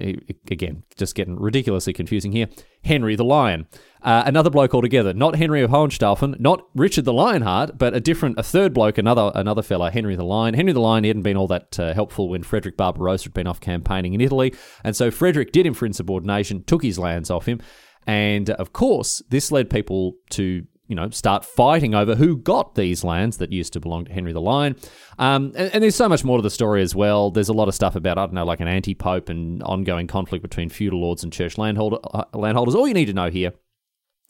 again, 0.49 0.83
just 0.95 1.13
getting 1.13 1.38
ridiculously 1.38 1.91
confusing 1.91 2.31
here, 2.31 2.47
Henry 2.83 3.15
the 3.15 3.25
Lion. 3.25 3.67
Uh, 4.01 4.23
another 4.25 4.49
bloke 4.49 4.73
altogether, 4.73 5.13
not 5.13 5.35
Henry 5.35 5.61
of 5.61 5.69
Hohenstaufen, 5.69 6.39
not 6.39 6.65
Richard 6.73 7.05
the 7.05 7.13
Lionheart, 7.13 7.77
but 7.77 7.93
a 7.93 7.99
different, 7.99 8.39
a 8.39 8.43
third 8.43 8.73
bloke, 8.73 8.97
another 8.97 9.31
another 9.35 9.61
fella, 9.61 9.91
Henry 9.91 10.15
the 10.15 10.23
Lion. 10.23 10.53
Henry 10.53 10.71
the 10.71 10.79
Lion 10.79 11.03
he 11.03 11.09
hadn't 11.09 11.23
been 11.23 11.38
all 11.38 11.47
that 11.47 11.77
uh, 11.79 11.93
helpful 11.93 12.29
when 12.29 12.43
Frederick 12.43 12.77
Barbarossa 12.77 13.25
had 13.25 13.33
been 13.33 13.47
off 13.47 13.59
campaigning 13.59 14.13
in 14.13 14.21
Italy, 14.21 14.53
and 14.83 14.95
so 14.95 15.11
Frederick 15.11 15.51
did 15.51 15.65
him 15.65 15.73
for 15.73 15.85
insubordination, 15.85 16.63
took 16.63 16.83
his 16.83 16.97
lands 16.97 17.29
off 17.29 17.45
him. 17.45 17.59
And 18.07 18.49
of 18.51 18.73
course, 18.73 19.21
this 19.29 19.51
led 19.51 19.69
people 19.69 20.13
to 20.31 20.65
you 20.91 20.95
know, 20.95 21.09
start 21.09 21.45
fighting 21.45 21.95
over 21.95 22.15
who 22.15 22.35
got 22.35 22.75
these 22.75 23.01
lands 23.01 23.38
that 23.38 23.53
used 23.53 23.71
to 23.71 23.79
belong 23.79 24.03
to 24.03 24.11
Henry 24.11 24.33
the 24.33 24.41
Lion. 24.41 24.75
Um, 25.17 25.53
and, 25.55 25.73
and, 25.73 25.81
there's 25.81 25.95
so 25.95 26.09
much 26.09 26.25
more 26.25 26.38
to 26.38 26.41
the 26.41 26.49
story 26.49 26.81
as 26.81 26.93
well. 26.93 27.31
There's 27.31 27.47
a 27.47 27.53
lot 27.53 27.69
of 27.69 27.73
stuff 27.73 27.95
about, 27.95 28.17
I 28.17 28.25
don't 28.25 28.33
know, 28.33 28.43
like 28.43 28.59
an 28.59 28.67
anti 28.67 28.93
pope 28.93 29.29
and 29.29 29.63
ongoing 29.63 30.05
conflict 30.05 30.41
between 30.41 30.67
feudal 30.67 30.99
lords 30.99 31.23
and 31.23 31.31
church 31.31 31.57
landholder, 31.57 31.95
uh, 32.13 32.25
landholders. 32.33 32.75
All 32.75 32.89
you 32.89 32.93
need 32.93 33.05
to 33.05 33.13
know 33.13 33.29
here 33.29 33.53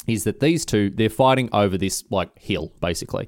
is 0.05 0.23
that 0.25 0.39
these 0.39 0.63
two, 0.63 0.91
they're 0.91 1.09
fighting 1.09 1.49
over 1.51 1.79
this, 1.79 2.03
like, 2.11 2.37
hill, 2.37 2.71
basically. 2.79 3.27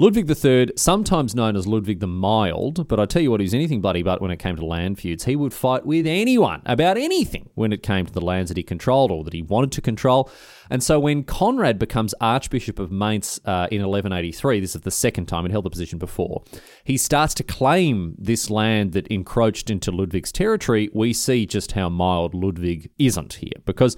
Ludwig 0.00 0.30
III, 0.30 0.70
sometimes 0.76 1.34
known 1.34 1.56
as 1.56 1.66
Ludwig 1.66 1.98
the 1.98 2.06
Mild, 2.06 2.86
but 2.86 3.00
I 3.00 3.04
tell 3.04 3.20
you 3.20 3.32
what, 3.32 3.40
he's 3.40 3.52
anything 3.52 3.80
bloody 3.80 4.04
but 4.04 4.22
when 4.22 4.30
it 4.30 4.36
came 4.36 4.54
to 4.54 4.64
land 4.64 5.00
feuds. 5.00 5.24
He 5.24 5.34
would 5.34 5.52
fight 5.52 5.84
with 5.84 6.06
anyone 6.06 6.62
about 6.66 6.96
anything 6.96 7.50
when 7.56 7.72
it 7.72 7.82
came 7.82 8.06
to 8.06 8.12
the 8.12 8.20
lands 8.20 8.48
that 8.48 8.56
he 8.56 8.62
controlled 8.62 9.10
or 9.10 9.24
that 9.24 9.32
he 9.32 9.42
wanted 9.42 9.72
to 9.72 9.80
control. 9.80 10.30
And 10.70 10.84
so 10.84 11.00
when 11.00 11.24
Conrad 11.24 11.80
becomes 11.80 12.14
Archbishop 12.20 12.78
of 12.78 12.92
Mainz 12.92 13.40
uh, 13.44 13.66
in 13.72 13.82
1183, 13.82 14.60
this 14.60 14.76
is 14.76 14.82
the 14.82 14.92
second 14.92 15.26
time 15.26 15.44
he 15.46 15.50
held 15.50 15.64
the 15.64 15.70
position 15.70 15.98
before, 15.98 16.44
he 16.84 16.96
starts 16.96 17.34
to 17.34 17.42
claim 17.42 18.14
this 18.16 18.50
land 18.50 18.92
that 18.92 19.08
encroached 19.08 19.68
into 19.68 19.90
Ludwig's 19.90 20.30
territory. 20.30 20.90
We 20.94 21.12
see 21.12 21.44
just 21.44 21.72
how 21.72 21.88
mild 21.88 22.34
Ludwig 22.34 22.88
isn't 23.00 23.32
here 23.32 23.60
because 23.64 23.96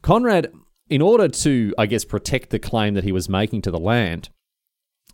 Conrad, 0.00 0.50
in 0.88 1.02
order 1.02 1.28
to, 1.28 1.74
I 1.76 1.84
guess, 1.84 2.06
protect 2.06 2.48
the 2.48 2.58
claim 2.58 2.94
that 2.94 3.04
he 3.04 3.12
was 3.12 3.28
making 3.28 3.60
to 3.62 3.70
the 3.70 3.78
land, 3.78 4.30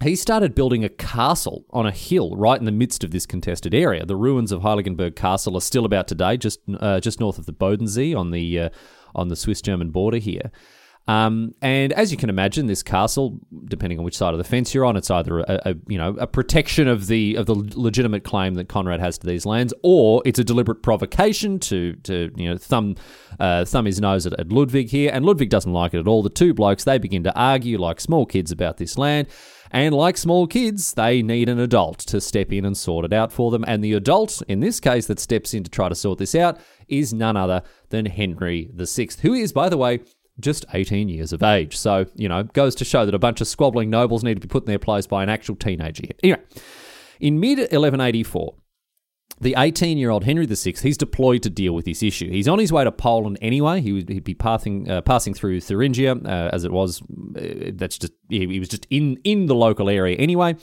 he 0.03 0.17
started 0.17 0.55
building 0.55 0.85
a 0.85 0.89
castle 0.89 1.65
on 1.71 1.87
a 1.87 1.93
hill 1.93 2.35
right 2.37 2.59
in 2.59 2.65
the 2.65 2.73
midst 2.73 3.05
of 3.05 3.11
this 3.11 3.27
contested 3.27 3.75
area. 3.75 4.05
The 4.05 4.17
ruins 4.17 4.51
of 4.51 4.63
Heiligenberg 4.63 5.15
Castle 5.15 5.57
are 5.57 5.61
still 5.61 5.85
about 5.85 6.09
today, 6.09 6.37
just 6.37 6.61
uh, 6.81 7.01
just 7.01 7.21
north 7.21 7.39
of 7.39 7.47
the 7.47 7.53
Bodensee 7.53 8.17
on 8.17 8.31
the 8.31 8.61
uh, 8.61 8.69
on 9.15 9.29
the 9.29 9.37
Swiss 9.37 9.63
German 9.63 9.91
border 9.91 10.19
here. 10.19 10.51
Um, 11.07 11.55
and 11.61 11.93
as 11.93 12.11
you 12.11 12.17
can 12.17 12.31
imagine, 12.31 12.67
this 12.67 12.83
castle, 12.83 13.39
depending 13.67 13.99
on 13.99 14.07
which 14.07 14.17
side 14.17 14.33
of 14.33 14.39
the 14.39 14.45
fence 14.45 14.73
you're 14.73 14.87
on, 14.87 14.97
it's 14.97 15.11
either 15.11 15.41
a, 15.41 15.61
a, 15.67 15.75
you 15.87 15.99
know 15.99 16.17
a 16.19 16.27
protection 16.27 16.89
of 16.89 17.07
the 17.07 17.35
of 17.35 17.47
the 17.47 17.55
legitimate 17.55 18.25
claim 18.25 18.55
that 18.55 18.69
Conrad 18.69 19.01
has 19.01 19.19
to 19.19 19.27
these 19.27 19.45
lands, 19.45 19.75
or 19.83 20.23
it's 20.25 20.39
a 20.39 20.45
deliberate 20.45 20.83
provocation 20.83 21.59
to 21.61 21.93
to 22.05 22.31
you 22.37 22.49
know 22.49 22.57
thumb 22.57 22.97
uh, 23.39 23.65
thumb 23.65 23.85
his 23.85 24.01
nose 24.01 24.27
at, 24.27 24.33
at 24.41 24.51
Ludwig 24.51 24.89
here. 24.89 25.11
And 25.13 25.27
Ludwig 25.27 25.51
doesn't 25.51 25.73
like 25.73 25.93
it 25.93 26.01
at 26.01 26.09
all. 26.09 26.23
The 26.23 26.31
two 26.31 26.55
blokes 26.55 26.85
they 26.85 26.99
begin 26.99 27.23
to 27.25 27.39
argue 27.39 27.79
like 27.79 28.01
small 28.01 28.25
kids 28.25 28.51
about 28.51 28.79
this 28.79 28.97
land. 28.97 29.29
And 29.75 29.93
like 29.93 30.17
small 30.17 30.47
kids, 30.47 30.95
they 30.95 31.21
need 31.21 31.49
an 31.49 31.59
adult 31.59 31.99
to 31.99 32.21
step 32.21 32.53
in 32.53 32.65
and 32.65 32.77
sort 32.77 33.05
it 33.05 33.13
out 33.13 33.33
for 33.33 33.51
them. 33.51 33.65
And 33.67 33.83
the 33.83 33.95
adult, 33.95 34.41
in 34.47 34.61
this 34.61 34.79
case, 34.79 35.07
that 35.07 35.19
steps 35.19 35.53
in 35.53 35.65
to 35.65 35.71
try 35.71 35.89
to 35.89 35.97
sort 35.97 36.21
this 36.21 36.37
out 36.37 36.61
is 36.87 37.13
none 37.13 37.37
other 37.37 37.61
than 37.89 38.07
Henry 38.07 38.71
VI, 38.73 39.09
who 39.23 39.35
is, 39.35 39.53
by 39.53 39.69
the 39.69 39.77
way, 39.77 39.99
just 40.39 40.65
18 40.73 41.09
years 41.09 41.33
of 41.33 41.43
age. 41.43 41.77
So, 41.77 42.07
you 42.15 42.29
know, 42.29 42.45
goes 42.45 42.77
to 42.77 42.85
show 42.85 43.05
that 43.05 43.17
a 43.17 43.19
bunch 43.19 43.41
of 43.41 43.49
squabbling 43.49 43.91
nobles 43.91 44.23
need 44.23 44.35
to 44.35 44.41
be 44.41 44.47
put 44.47 44.63
in 44.63 44.69
their 44.69 44.79
place 44.79 45.09
by 45.09 45.25
an 45.25 45.29
actual 45.29 45.57
teenager. 45.57 46.05
Anyway, 46.23 46.41
in 47.19 47.41
mid 47.41 47.59
1184, 47.59 48.55
the 49.41 49.55
18 49.57 49.99
year 49.99 50.11
old 50.11 50.25
Henry 50.25 50.47
VI, 50.47 50.75
he's 50.81 50.97
deployed 50.97 51.43
to 51.43 51.51
deal 51.51 51.75
with 51.75 51.85
this 51.85 52.03
issue. 52.03 52.31
He's 52.31 52.49
on 52.49 52.59
his 52.59 52.73
way 52.73 52.85
to 52.85 52.93
Poland 52.93 53.39
anyway. 53.41 53.81
He 53.81 53.93
would 53.93 54.09
he'd 54.09 54.25
be 54.25 54.35
passing 54.35 54.91
uh, 54.91 55.01
passing 55.03 55.35
through 55.35 55.61
Thuringia, 55.61 56.13
uh, 56.13 56.51
as 56.53 56.65
it 56.65 56.73
was. 56.73 57.03
Uh, 57.03 57.71
that's 57.75 57.99
just 57.99 58.13
he, 58.29 58.47
he 58.47 58.59
was 58.59 58.69
just 58.69 58.87
in 58.91 59.19
in 59.25 59.47
the 59.47 59.55
local 59.55 59.89
area 59.89 60.17
anyway. 60.17 60.57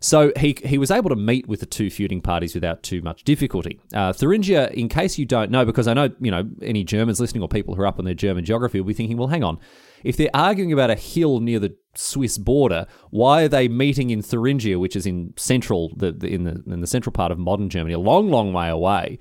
So 0.00 0.32
he, 0.36 0.54
he 0.62 0.76
was 0.76 0.90
able 0.90 1.08
to 1.08 1.16
meet 1.16 1.48
with 1.48 1.60
the 1.60 1.66
two 1.66 1.88
feuding 1.88 2.20
parties 2.20 2.54
without 2.54 2.82
too 2.82 3.00
much 3.00 3.24
difficulty. 3.24 3.80
Uh, 3.94 4.12
Thuringia, 4.12 4.70
in 4.74 4.90
case 4.90 5.16
you 5.16 5.24
don't 5.24 5.50
know, 5.50 5.64
because 5.64 5.88
I 5.88 5.94
know 5.94 6.10
you 6.20 6.30
know 6.30 6.46
any 6.60 6.84
Germans 6.84 7.20
listening 7.20 7.42
or 7.42 7.48
people 7.48 7.74
who 7.74 7.80
are 7.80 7.86
up 7.86 7.98
on 7.98 8.04
their 8.04 8.12
German 8.12 8.44
geography 8.44 8.80
will 8.80 8.88
be 8.88 8.94
thinking, 8.94 9.16
well, 9.16 9.28
hang 9.28 9.42
on, 9.42 9.58
if 10.04 10.16
they're 10.16 10.30
arguing 10.34 10.72
about 10.72 10.90
a 10.90 10.94
hill 10.94 11.40
near 11.40 11.58
the 11.58 11.76
Swiss 11.94 12.38
border, 12.38 12.86
why 13.10 13.44
are 13.44 13.48
they 13.48 13.68
meeting 13.68 14.10
in 14.10 14.22
Thuringia, 14.22 14.78
which 14.78 14.96
is 14.96 15.06
in 15.06 15.32
central 15.36 15.92
the, 15.96 16.12
the 16.12 16.28
in 16.28 16.44
the 16.44 16.62
in 16.66 16.80
the 16.80 16.86
central 16.86 17.12
part 17.12 17.32
of 17.32 17.38
modern 17.38 17.68
Germany, 17.68 17.94
a 17.94 17.98
long, 17.98 18.30
long 18.30 18.52
way 18.52 18.68
away? 18.68 19.18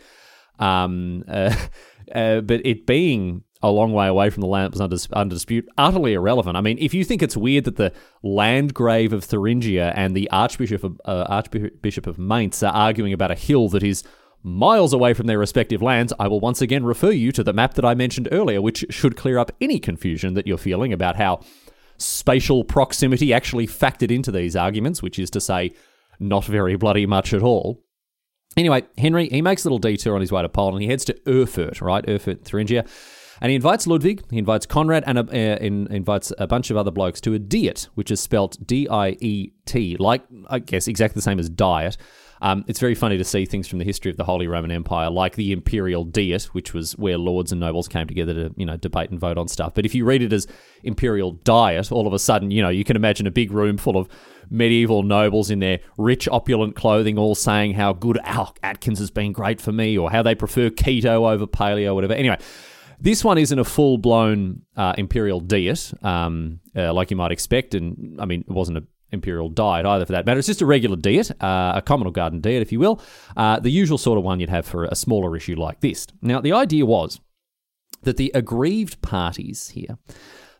Um, 0.59 1.23
uh, 1.27 1.55
uh, 2.13 2.41
but 2.41 2.65
it 2.65 2.85
being 2.85 3.43
a 3.63 3.71
long 3.71 3.93
way 3.93 4.07
away 4.07 4.29
from 4.29 4.41
the 4.41 4.47
land 4.47 4.65
that 4.65 4.71
was 4.73 4.81
under, 4.81 4.97
under 5.17 5.35
dispute, 5.35 5.67
utterly 5.77 6.13
irrelevant. 6.13 6.57
I 6.57 6.61
mean, 6.61 6.77
if 6.81 6.93
you 6.93 7.05
think 7.05 7.23
it's 7.23 7.37
weird 7.37 7.63
that 7.63 7.77
the 7.77 7.93
Landgrave 8.21 9.13
of 9.13 9.23
Thuringia 9.23 9.93
and 9.95 10.15
the 10.15 10.29
Archbishop 10.31 10.83
of, 10.83 10.99
uh, 11.05 11.25
Archbishop 11.29 12.05
of 12.05 12.19
Mainz 12.19 12.61
are 12.61 12.73
arguing 12.73 13.13
about 13.13 13.31
a 13.31 13.35
hill 13.35 13.69
that 13.69 13.81
is 13.81 14.03
miles 14.43 14.93
away 14.93 15.13
from 15.13 15.25
their 15.25 15.39
respective 15.39 15.81
lands, 15.81 16.13
I 16.19 16.27
will 16.27 16.39
once 16.39 16.62
again 16.62 16.83
refer 16.83 17.12
you 17.12 17.31
to 17.31 17.43
the 17.43 17.53
map 17.53 17.73
that 17.75 17.85
I 17.85 17.95
mentioned 17.95 18.27
earlier, 18.31 18.62
which 18.62 18.85
should 18.89 19.15
clear 19.15 19.38
up 19.38 19.51
any 19.62 19.79
confusion 19.79 20.33
that 20.33 20.45
you're 20.45 20.57
feeling 20.57 20.93
about 20.93 21.15
how 21.15 21.39
spatial 21.97 22.63
proximity 22.63 23.33
actually 23.33 23.67
factored 23.67 24.12
into 24.12 24.31
these 24.31 24.55
arguments, 24.55 25.01
which 25.01 25.17
is 25.17 25.29
to 25.29 25.39
say, 25.39 25.71
not 26.19 26.43
very 26.45 26.75
bloody 26.75 27.05
much 27.05 27.33
at 27.33 27.41
all. 27.41 27.83
Anyway, 28.55 28.83
Henry, 28.97 29.29
he 29.29 29.41
makes 29.41 29.63
a 29.63 29.67
little 29.67 29.79
detour 29.79 30.15
on 30.15 30.21
his 30.21 30.31
way 30.31 30.41
to 30.41 30.50
Poland. 30.50 30.83
He 30.83 30.89
heads 30.89 31.05
to 31.05 31.17
Erfurt, 31.27 31.81
right? 31.81 32.07
Erfurt, 32.07 32.43
Thuringia. 32.43 32.85
And 33.41 33.50
he 33.50 33.55
invites 33.55 33.88
Ludwig, 33.88 34.23
he 34.29 34.38
invites 34.38 34.65
Conrad, 34.65 35.03
and 35.07 35.17
uh, 35.17 35.23
invites 35.31 36.31
a 36.38 36.47
bunch 36.47 36.69
of 36.69 36.77
other 36.77 36.91
blokes 36.91 37.19
to 37.21 37.33
a 37.33 37.39
diet, 37.39 37.89
which 37.95 38.12
is 38.12 38.19
spelt 38.19 38.57
D 38.65 38.88
I 38.88 39.17
E 39.19 39.51
T, 39.65 39.97
like, 39.97 40.23
I 40.50 40.59
guess, 40.59 40.88
exactly 40.88 41.15
the 41.15 41.23
same 41.23 41.39
as 41.39 41.50
diet. 41.50 41.97
Um, 42.43 42.65
it's 42.67 42.81
very 42.81 42.93
funny 42.93 43.17
to 43.17 43.23
see 43.23 43.45
things 43.45 43.69
from 43.69 43.79
the 43.79 43.85
history 43.85 44.12
of 44.12 44.17
the 44.17 44.25
Holy 44.25 44.47
Roman 44.47 44.69
Empire, 44.69 45.09
like 45.09 45.35
the 45.35 45.53
Imperial 45.53 46.03
Diet, 46.03 46.43
which 46.51 46.73
was 46.73 46.91
where 46.97 47.17
lords 47.17 47.53
and 47.53 47.62
nobles 47.62 47.88
came 47.88 48.05
together 48.05 48.33
to, 48.33 48.53
you 48.57 48.65
know, 48.65 48.75
debate 48.75 49.12
and 49.12 49.19
vote 49.19 49.38
on 49.38 49.47
stuff. 49.47 49.73
But 49.73 49.85
if 49.85 49.95
you 49.95 50.03
read 50.03 50.21
it 50.21 50.33
as 50.33 50.45
Imperial 50.83 51.31
Diet, 51.31 51.89
all 51.89 52.05
of 52.05 52.12
a 52.12 52.19
sudden, 52.19 52.51
you 52.51 52.62
know, 52.62 52.67
you 52.67 52.83
can 52.83 52.97
imagine 52.97 53.27
a 53.27 53.31
big 53.31 53.50
room 53.53 53.77
full 53.77 53.95
of 53.95 54.09
medieval 54.50 55.03
nobles 55.03 55.50
in 55.50 55.59
their 55.59 55.79
rich, 55.97 56.27
opulent 56.27 56.75
clothing, 56.75 57.17
all 57.17 57.33
saying 57.33 57.75
how 57.75 57.93
good 57.93 58.19
Al 58.25 58.53
Atkins 58.62 59.00
has 59.00 59.09
been 59.09 59.31
great 59.31 59.62
for 59.62 59.71
me, 59.71 59.97
or 59.97 60.12
how 60.12 60.21
they 60.21 60.35
prefer 60.35 60.69
keto 60.69 61.31
over 61.31 61.47
paleo, 61.47 61.95
whatever. 61.95 62.13
Anyway. 62.13 62.38
This 63.00 63.21
one 63.21 63.38
isn't 63.38 63.59
a 63.59 63.65
full 63.65 63.97
blown 63.97 64.62
uh, 64.77 64.93
imperial 64.97 65.41
diet, 65.41 65.91
um, 66.03 66.62
uh, 66.73 66.93
like 66.93 67.12
you 67.12 67.17
might 67.17 67.33
expect, 67.33 67.75
and 67.75 68.17
I 68.21 68.25
mean, 68.25 68.45
it 68.47 68.53
wasn't 68.53 68.77
a 68.77 68.83
imperial 69.13 69.50
diet 69.50 69.86
either 69.86 70.05
for 70.05 70.12
that 70.12 70.25
matter. 70.25 70.39
It's 70.39 70.48
just 70.48 70.62
a 70.62 70.65
regular 70.65 70.98
diet, 70.98 71.32
uh, 71.41 71.74
a 71.75 71.82
common 71.82 72.08
or 72.08 72.12
garden 72.12 72.41
diet, 72.41 72.62
if 72.62 72.72
you 72.72 72.79
will, 72.79 73.01
uh, 73.38 73.60
the 73.60 73.70
usual 73.70 73.98
sort 73.98 74.17
of 74.17 74.24
one 74.24 74.39
you'd 74.39 74.50
have 74.50 74.65
for 74.65 74.86
a 74.86 74.96
smaller 74.96 75.36
issue 75.38 75.55
like 75.55 75.79
this. 75.79 76.08
Now, 76.22 76.41
the 76.41 76.51
idea 76.51 76.86
was 76.86 77.22
that 78.01 78.17
the 78.17 78.32
aggrieved 78.34 79.01
parties 79.01 79.70
here, 79.70 79.98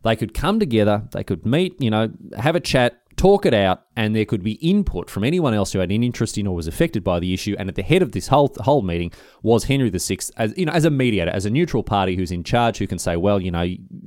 they 0.03 0.15
could 0.15 0.33
come 0.33 0.60
together, 0.60 1.03
they 1.12 1.24
could 1.24 1.45
meet, 1.45 1.81
you 1.81 1.89
know, 1.89 2.12
have 2.38 2.55
a 2.55 2.60
chat, 2.60 3.01
talk 3.15 3.46
it 3.46 3.53
out, 3.53 3.84
and 3.96 4.15
there 4.15 4.25
could 4.25 4.43
be 4.43 4.53
input 4.53 5.10
from 5.10 5.24
anyone 5.24 5.53
else 5.53 5.72
who 5.72 5.79
had 5.79 5.91
an 5.91 6.03
interest 6.03 6.38
in 6.38 6.48
or 6.48 6.55
was 6.55 6.67
affected 6.67 7.03
by 7.03 7.20
the 7.20 7.34
issue. 7.34 7.55
And 7.58 7.70
at 7.70 7.75
the 7.75 7.84
head 7.84 8.01
of 8.01 8.12
this 8.12 8.27
whole 8.27 8.53
whole 8.60 8.82
meeting 8.82 9.12
was 9.41 9.65
Henry 9.65 9.89
VI, 9.89 10.17
as 10.38 10.53
you 10.58 10.65
know, 10.65 10.72
as 10.72 10.86
a 10.86 10.89
mediator, 10.89 11.32
as 11.32 11.46
a 11.46 11.50
neutral 11.50 11.84
party 11.84 12.15
who's 12.15 12.32
in 12.32 12.43
charge, 12.43 12.77
who 12.77 12.88
can 12.88 13.00
say, 13.00 13.15
well, 13.15 13.39
you 13.41 13.51
know, 13.51 13.62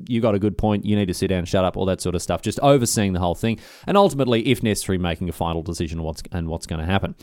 you 0.08 0.20
got 0.20 0.34
a 0.34 0.38
good 0.38 0.58
point, 0.58 0.84
you 0.84 0.96
need 0.96 1.06
to 1.06 1.14
sit 1.14 1.28
down, 1.28 1.44
shut 1.44 1.64
up, 1.64 1.76
all 1.76 1.86
that 1.86 2.00
sort 2.00 2.14
of 2.14 2.22
stuff, 2.22 2.42
just 2.42 2.60
overseeing 2.60 3.12
the 3.12 3.20
whole 3.20 3.34
thing, 3.34 3.58
and 3.86 3.96
ultimately, 3.96 4.46
if 4.46 4.62
necessary, 4.62 4.98
making 4.98 5.28
a 5.28 5.32
final 5.32 5.62
decision 5.62 5.98
on 5.98 6.04
what's 6.04 6.22
and 6.32 6.48
what's 6.48 6.66
going 6.66 6.80
to 6.80 6.86
happen. 6.86 7.14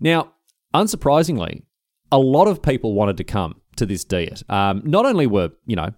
Now, 0.00 0.32
unsurprisingly, 0.74 1.62
a 2.12 2.18
lot 2.18 2.48
of 2.48 2.62
people 2.62 2.94
wanted 2.94 3.16
to 3.18 3.24
come 3.24 3.60
to 3.76 3.86
this 3.86 4.04
diet. 4.04 4.42
Um, 4.48 4.82
not 4.84 5.06
only 5.06 5.26
were 5.26 5.50
you 5.66 5.76
know 5.76 5.92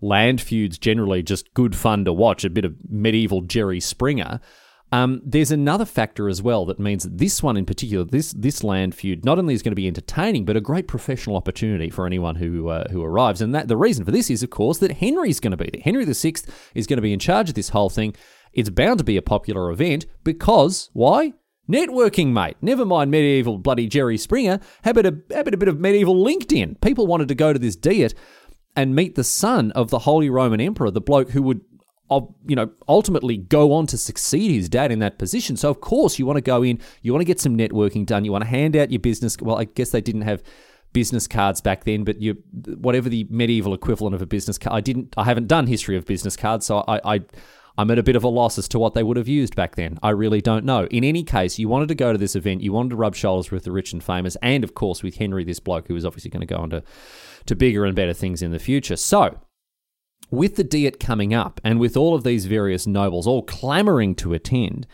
land 0.00 0.40
feuds 0.40 0.78
generally 0.78 1.22
just 1.22 1.52
good 1.54 1.74
fun 1.74 2.04
to 2.04 2.12
watch, 2.12 2.44
a 2.44 2.50
bit 2.50 2.64
of 2.64 2.74
medieval 2.88 3.42
Jerry 3.42 3.80
Springer. 3.80 4.40
Um, 4.90 5.20
there's 5.24 5.50
another 5.50 5.84
factor 5.84 6.28
as 6.28 6.40
well 6.40 6.64
that 6.66 6.78
means 6.78 7.04
that 7.04 7.18
this 7.18 7.42
one 7.42 7.56
in 7.56 7.66
particular, 7.66 8.04
this 8.04 8.32
this 8.32 8.64
land 8.64 8.94
feud, 8.94 9.24
not 9.24 9.38
only 9.38 9.52
is 9.52 9.62
going 9.62 9.72
to 9.72 9.76
be 9.76 9.86
entertaining, 9.86 10.44
but 10.44 10.56
a 10.56 10.62
great 10.62 10.88
professional 10.88 11.36
opportunity 11.36 11.90
for 11.90 12.06
anyone 12.06 12.36
who 12.36 12.68
uh, 12.68 12.88
who 12.90 13.04
arrives. 13.04 13.42
And 13.42 13.54
that 13.54 13.68
the 13.68 13.76
reason 13.76 14.04
for 14.04 14.10
this 14.10 14.30
is, 14.30 14.42
of 14.42 14.50
course, 14.50 14.78
that 14.78 14.92
Henry's 14.92 15.40
going 15.40 15.50
to 15.50 15.56
be 15.56 15.70
there. 15.70 15.82
Henry 15.82 16.04
VI 16.06 16.34
is 16.74 16.86
going 16.86 16.96
to 16.96 17.02
be 17.02 17.12
in 17.12 17.18
charge 17.18 17.50
of 17.50 17.54
this 17.54 17.70
whole 17.70 17.90
thing. 17.90 18.14
It's 18.52 18.70
bound 18.70 18.98
to 18.98 19.04
be 19.04 19.18
a 19.18 19.22
popular 19.22 19.70
event 19.70 20.06
because 20.24 20.90
why? 20.94 21.34
Networking, 21.70 22.28
mate. 22.28 22.56
Never 22.62 22.86
mind 22.86 23.10
medieval 23.10 23.58
bloody 23.58 23.88
Jerry 23.88 24.16
Springer. 24.16 24.58
How 24.84 24.92
about 24.92 25.04
a, 25.04 25.18
how 25.30 25.40
about 25.40 25.52
a 25.52 25.58
bit 25.58 25.68
of 25.68 25.78
medieval 25.78 26.16
LinkedIn? 26.16 26.80
People 26.80 27.06
wanted 27.06 27.28
to 27.28 27.34
go 27.34 27.52
to 27.52 27.58
this 27.58 27.76
diet 27.76 28.14
and 28.74 28.94
meet 28.94 29.16
the 29.16 29.24
son 29.24 29.70
of 29.72 29.90
the 29.90 29.98
Holy 29.98 30.30
Roman 30.30 30.60
Emperor, 30.60 30.90
the 30.90 31.00
bloke 31.00 31.30
who 31.30 31.42
would 31.42 31.60
you 32.10 32.56
know, 32.56 32.70
ultimately 32.88 33.36
go 33.36 33.72
on 33.72 33.86
to 33.88 33.98
succeed 33.98 34.50
his 34.50 34.68
dad 34.68 34.90
in 34.90 34.98
that 35.00 35.18
position. 35.18 35.56
So 35.56 35.70
of 35.70 35.80
course 35.80 36.18
you 36.18 36.26
want 36.26 36.36
to 36.38 36.42
go 36.42 36.62
in, 36.62 36.80
you 37.02 37.12
want 37.12 37.20
to 37.20 37.26
get 37.26 37.40
some 37.40 37.56
networking 37.56 38.06
done, 38.06 38.24
you 38.24 38.32
want 38.32 38.44
to 38.44 38.50
hand 38.50 38.76
out 38.76 38.90
your 38.90 39.00
business. 39.00 39.36
Well, 39.40 39.58
I 39.58 39.64
guess 39.64 39.90
they 39.90 40.00
didn't 40.00 40.22
have 40.22 40.42
business 40.92 41.28
cards 41.28 41.60
back 41.60 41.84
then, 41.84 42.04
but 42.04 42.20
you 42.20 42.42
whatever 42.76 43.08
the 43.08 43.26
medieval 43.30 43.74
equivalent 43.74 44.14
of 44.14 44.22
a 44.22 44.26
business 44.26 44.58
card. 44.58 44.74
I 44.74 44.80
didn't, 44.80 45.14
I 45.16 45.24
haven't 45.24 45.46
done 45.46 45.66
history 45.66 45.96
of 45.96 46.06
business 46.06 46.36
cards, 46.36 46.66
so 46.66 46.84
I, 46.88 47.16
I 47.16 47.20
I'm 47.76 47.92
at 47.92 47.98
a 47.98 48.02
bit 48.02 48.16
of 48.16 48.24
a 48.24 48.28
loss 48.28 48.58
as 48.58 48.66
to 48.68 48.78
what 48.78 48.94
they 48.94 49.04
would 49.04 49.16
have 49.16 49.28
used 49.28 49.54
back 49.54 49.76
then. 49.76 50.00
I 50.02 50.10
really 50.10 50.40
don't 50.40 50.64
know. 50.64 50.86
In 50.86 51.04
any 51.04 51.22
case, 51.22 51.60
you 51.60 51.68
wanted 51.68 51.88
to 51.88 51.94
go 51.94 52.10
to 52.10 52.18
this 52.18 52.34
event, 52.34 52.60
you 52.60 52.72
wanted 52.72 52.90
to 52.90 52.96
rub 52.96 53.14
shoulders 53.14 53.52
with 53.52 53.62
the 53.62 53.70
rich 53.70 53.92
and 53.92 54.02
famous, 54.02 54.36
and 54.42 54.64
of 54.64 54.74
course 54.74 55.02
with 55.02 55.16
Henry, 55.16 55.44
this 55.44 55.60
bloke 55.60 55.86
who 55.86 55.94
was 55.94 56.04
obviously 56.04 56.30
going 56.30 56.46
to 56.46 56.52
go 56.52 56.60
on 56.60 56.70
to, 56.70 56.82
to 57.46 57.54
bigger 57.54 57.84
and 57.84 57.94
better 57.94 58.12
things 58.12 58.42
in 58.42 58.50
the 58.50 58.58
future. 58.58 58.96
So 58.96 59.38
with 60.30 60.56
the 60.56 60.64
Diet 60.64 61.00
coming 61.00 61.32
up 61.32 61.60
and 61.64 61.80
with 61.80 61.96
all 61.96 62.14
of 62.14 62.24
these 62.24 62.46
various 62.46 62.86
nobles 62.86 63.26
all 63.26 63.42
clamoring 63.42 64.14
to 64.16 64.34
attend, 64.34 64.86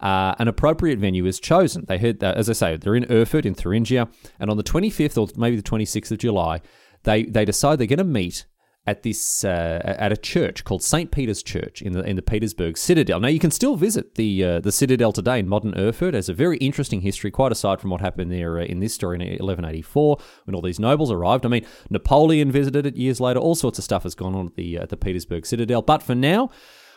uh, 0.00 0.34
an 0.38 0.48
appropriate 0.48 0.98
venue 0.98 1.26
is 1.26 1.38
chosen. 1.38 1.84
They 1.86 1.98
heard, 1.98 2.20
that, 2.20 2.36
as 2.36 2.50
I 2.50 2.54
say, 2.54 2.76
they're 2.76 2.96
in 2.96 3.10
Erfurt 3.10 3.46
in 3.46 3.54
Thuringia, 3.54 4.08
and 4.40 4.50
on 4.50 4.56
the 4.56 4.64
25th 4.64 5.16
or 5.16 5.28
maybe 5.38 5.56
the 5.56 5.62
26th 5.62 6.10
of 6.10 6.18
July, 6.18 6.60
they 7.04 7.24
they 7.24 7.44
decide 7.44 7.78
they're 7.78 7.86
going 7.86 7.98
to 7.98 8.04
meet 8.04 8.46
at 8.84 9.04
this 9.04 9.44
uh, 9.44 9.80
at 9.84 10.10
a 10.10 10.16
church 10.16 10.64
called 10.64 10.82
St 10.82 11.12
Peter's 11.12 11.42
Church 11.42 11.82
in 11.82 11.92
the 11.92 12.02
in 12.02 12.16
the 12.16 12.22
Petersberg 12.22 12.76
Citadel. 12.76 13.20
Now 13.20 13.28
you 13.28 13.38
can 13.38 13.52
still 13.52 13.76
visit 13.76 14.16
the 14.16 14.44
uh, 14.44 14.60
the 14.60 14.72
Citadel 14.72 15.12
today 15.12 15.38
in 15.38 15.48
modern 15.48 15.74
Erfurt. 15.76 16.14
It 16.14 16.18
has 16.18 16.28
a 16.28 16.34
very 16.34 16.56
interesting 16.58 17.02
history, 17.02 17.30
quite 17.30 17.52
aside 17.52 17.80
from 17.80 17.90
what 17.90 18.00
happened 18.00 18.32
there 18.32 18.58
uh, 18.58 18.64
in 18.64 18.80
this 18.80 18.94
story 18.94 19.16
in 19.16 19.20
1184 19.20 20.18
when 20.44 20.54
all 20.54 20.62
these 20.62 20.80
nobles 20.80 21.12
arrived. 21.12 21.46
I 21.46 21.48
mean, 21.48 21.66
Napoleon 21.90 22.50
visited 22.50 22.84
it 22.86 22.96
years 22.96 23.20
later. 23.20 23.38
All 23.38 23.54
sorts 23.54 23.78
of 23.78 23.84
stuff 23.84 24.02
has 24.02 24.16
gone 24.16 24.34
on 24.34 24.46
at 24.46 24.56
the 24.56 24.78
at 24.78 24.88
the 24.88 24.96
Petersberg 24.96 25.46
Citadel. 25.46 25.82
But 25.82 26.02
for 26.02 26.14
now. 26.14 26.50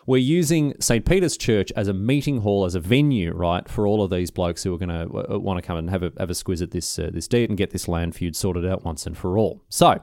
We're 0.08 0.18
using 0.18 0.76
St. 0.80 1.04
Peter's 1.04 1.36
Church 1.36 1.72
as 1.76 1.88
a 1.88 1.94
meeting 1.94 2.42
hall, 2.42 2.66
as 2.66 2.76
a 2.76 2.80
venue, 2.80 3.34
right, 3.34 3.68
for 3.68 3.88
all 3.88 4.04
of 4.04 4.12
these 4.12 4.30
blokes 4.30 4.62
who 4.62 4.72
are 4.72 4.78
going 4.78 4.90
to 4.90 5.34
uh, 5.34 5.40
want 5.40 5.58
to 5.58 5.66
come 5.66 5.78
and 5.78 5.90
have 5.90 6.04
a, 6.04 6.12
have 6.20 6.30
a 6.30 6.34
squiz 6.34 6.62
at 6.62 6.70
this 6.70 7.00
uh, 7.00 7.10
this 7.12 7.28
date 7.28 7.50
and 7.50 7.58
get 7.58 7.72
this 7.72 7.88
land 7.88 8.14
feud 8.14 8.36
sorted 8.36 8.68
out 8.68 8.86
once 8.86 9.08
and 9.08 9.18
for 9.18 9.36
all. 9.36 9.64
So, 9.68 10.00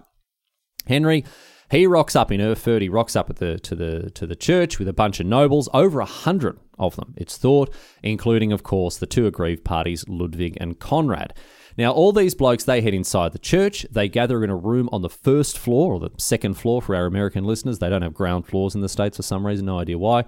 Henry 0.88 1.24
he 1.72 1.86
rocks 1.86 2.14
up 2.14 2.30
in 2.30 2.40
Erfurt. 2.40 2.82
He 2.82 2.88
rocks 2.90 3.16
up 3.16 3.34
the 3.34 3.58
to 3.58 3.74
the 3.74 4.10
to 4.10 4.26
the 4.26 4.36
church 4.36 4.78
with 4.78 4.88
a 4.88 4.92
bunch 4.92 5.20
of 5.20 5.26
nobles, 5.26 5.70
over 5.72 6.00
a 6.00 6.04
hundred 6.04 6.60
of 6.78 6.96
them, 6.96 7.14
it's 7.16 7.38
thought, 7.38 7.74
including, 8.02 8.52
of 8.52 8.62
course, 8.62 8.98
the 8.98 9.06
two 9.06 9.26
aggrieved 9.26 9.64
parties, 9.64 10.04
Ludwig 10.06 10.58
and 10.60 10.78
Conrad. 10.78 11.32
Now, 11.78 11.92
all 11.92 12.12
these 12.12 12.34
blokes 12.34 12.64
they 12.64 12.82
head 12.82 12.92
inside 12.92 13.32
the 13.32 13.38
church. 13.38 13.86
They 13.90 14.08
gather 14.08 14.44
in 14.44 14.50
a 14.50 14.56
room 14.56 14.90
on 14.92 15.00
the 15.00 15.08
first 15.08 15.58
floor 15.58 15.94
or 15.94 16.00
the 16.00 16.10
second 16.18 16.54
floor 16.54 16.82
for 16.82 16.94
our 16.94 17.06
American 17.06 17.44
listeners. 17.44 17.78
They 17.78 17.88
don't 17.88 18.02
have 18.02 18.12
ground 18.12 18.46
floors 18.46 18.74
in 18.74 18.82
the 18.82 18.88
states 18.88 19.16
for 19.16 19.22
some 19.22 19.46
reason, 19.46 19.64
no 19.64 19.78
idea 19.78 19.96
why. 19.96 20.24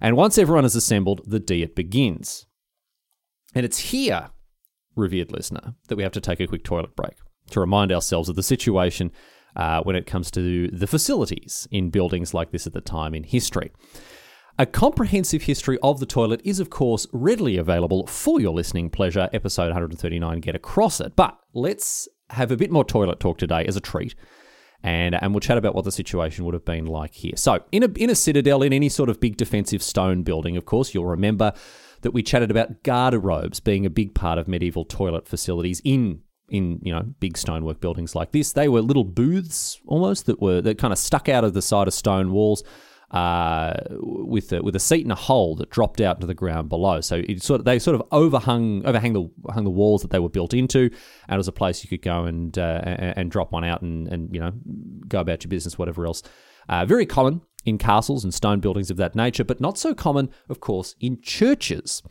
And 0.00 0.16
once 0.16 0.36
everyone 0.36 0.66
is 0.66 0.76
assembled, 0.76 1.22
the 1.26 1.40
diet 1.40 1.74
begins. 1.74 2.44
And 3.54 3.64
it's 3.64 3.78
here, 3.78 4.30
revered 4.94 5.32
listener, 5.32 5.74
that 5.88 5.96
we 5.96 6.02
have 6.02 6.12
to 6.12 6.20
take 6.20 6.40
a 6.40 6.46
quick 6.46 6.64
toilet 6.64 6.94
break 6.94 7.14
to 7.50 7.60
remind 7.60 7.92
ourselves 7.92 8.28
of 8.28 8.36
the 8.36 8.42
situation 8.42 9.12
uh, 9.56 9.82
when 9.82 9.96
it 9.96 10.06
comes 10.06 10.30
to 10.32 10.68
the 10.68 10.86
facilities 10.86 11.68
in 11.70 11.90
buildings 11.90 12.34
like 12.34 12.50
this 12.50 12.66
at 12.66 12.72
the 12.72 12.80
time 12.80 13.14
in 13.14 13.24
history. 13.24 13.70
A 14.58 14.66
comprehensive 14.66 15.42
history 15.42 15.78
of 15.82 15.98
the 15.98 16.06
toilet 16.06 16.40
is, 16.44 16.60
of 16.60 16.68
course, 16.68 17.06
readily 17.12 17.56
available 17.56 18.06
for 18.06 18.40
your 18.40 18.52
listening 18.52 18.90
pleasure. 18.90 19.30
Episode 19.32 19.68
139, 19.68 20.40
get 20.40 20.54
across 20.54 21.00
it. 21.00 21.16
But 21.16 21.38
let's 21.54 22.06
have 22.30 22.50
a 22.50 22.56
bit 22.56 22.70
more 22.70 22.84
toilet 22.84 23.18
talk 23.18 23.38
today 23.38 23.64
as 23.64 23.76
a 23.76 23.80
treat. 23.80 24.14
And, 24.82 25.14
and 25.14 25.32
we'll 25.32 25.40
chat 25.40 25.58
about 25.58 25.74
what 25.74 25.84
the 25.84 25.92
situation 25.92 26.44
would 26.44 26.54
have 26.54 26.64
been 26.64 26.86
like 26.86 27.14
here. 27.14 27.36
So, 27.36 27.60
in 27.70 27.84
a, 27.84 27.88
in 27.96 28.10
a 28.10 28.14
citadel, 28.14 28.62
in 28.62 28.72
any 28.72 28.88
sort 28.88 29.08
of 29.08 29.20
big 29.20 29.36
defensive 29.36 29.82
stone 29.82 30.22
building, 30.22 30.56
of 30.56 30.64
course, 30.64 30.92
you'll 30.92 31.06
remember 31.06 31.52
that 32.02 32.10
we 32.10 32.22
chatted 32.22 32.50
about 32.50 32.82
garderobes 32.82 33.62
being 33.62 33.86
a 33.86 33.90
big 33.90 34.14
part 34.14 34.38
of 34.38 34.48
medieval 34.48 34.84
toilet 34.84 35.26
facilities 35.26 35.80
in 35.84 36.20
in 36.52 36.78
you 36.82 36.92
know 36.92 37.02
big 37.18 37.36
stonework 37.36 37.80
buildings 37.80 38.14
like 38.14 38.30
this. 38.30 38.52
They 38.52 38.68
were 38.68 38.80
little 38.80 39.04
booths 39.04 39.80
almost 39.86 40.26
that 40.26 40.40
were 40.40 40.60
that 40.60 40.78
kind 40.78 40.92
of 40.92 40.98
stuck 40.98 41.28
out 41.28 41.44
of 41.44 41.54
the 41.54 41.62
side 41.62 41.88
of 41.88 41.94
stone 41.94 42.30
walls. 42.30 42.62
Uh, 43.10 43.74
with 43.90 44.50
a, 44.54 44.62
with 44.62 44.74
a 44.74 44.80
seat 44.80 45.02
and 45.02 45.12
a 45.12 45.14
hole 45.14 45.54
that 45.56 45.68
dropped 45.68 46.00
out 46.00 46.18
to 46.18 46.26
the 46.26 46.32
ground 46.32 46.70
below. 46.70 47.02
So 47.02 47.16
it 47.16 47.42
sort 47.42 47.60
of, 47.60 47.66
they 47.66 47.78
sort 47.78 47.94
of 47.94 48.00
overhung 48.10 48.86
overhang 48.86 49.12
the 49.12 49.28
hung 49.52 49.64
the 49.64 49.70
walls 49.70 50.00
that 50.00 50.10
they 50.10 50.18
were 50.18 50.30
built 50.30 50.54
into, 50.54 50.84
and 51.28 51.34
it 51.34 51.36
was 51.36 51.46
a 51.46 51.52
place 51.52 51.84
you 51.84 51.90
could 51.90 52.00
go 52.00 52.24
and 52.24 52.56
uh, 52.56 52.80
and, 52.82 53.18
and, 53.18 53.30
drop 53.30 53.52
one 53.52 53.64
out 53.64 53.82
and, 53.82 54.08
and 54.08 54.34
you 54.34 54.40
know 54.40 54.52
go 55.08 55.20
about 55.20 55.44
your 55.44 55.50
business, 55.50 55.76
whatever 55.76 56.06
else. 56.06 56.22
Uh, 56.70 56.86
very 56.86 57.04
common 57.04 57.42
in 57.64 57.78
castles 57.78 58.24
and 58.24 58.34
stone 58.34 58.60
buildings 58.60 58.90
of 58.90 58.96
that 58.96 59.14
nature, 59.14 59.44
but 59.44 59.60
not 59.60 59.78
so 59.78 59.94
common, 59.94 60.30
of 60.48 60.60
course, 60.60 60.94
in 61.00 61.20
churches 61.20 62.02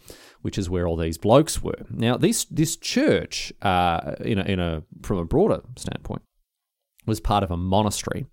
which 0.41 0.57
is 0.57 0.69
where 0.69 0.87
all 0.87 0.97
these 0.97 1.17
blokes 1.17 1.61
were. 1.61 1.85
Now, 1.89 2.17
this 2.17 2.45
this 2.45 2.75
church, 2.75 3.53
uh, 3.61 4.15
in 4.19 4.39
a, 4.39 4.43
in 4.43 4.59
a 4.59 4.83
from 5.01 5.17
a 5.17 5.25
broader 5.25 5.61
standpoint, 5.75 6.23
was 7.05 7.19
part 7.19 7.43
of 7.43 7.51
a 7.51 7.57
monastery. 7.57 8.25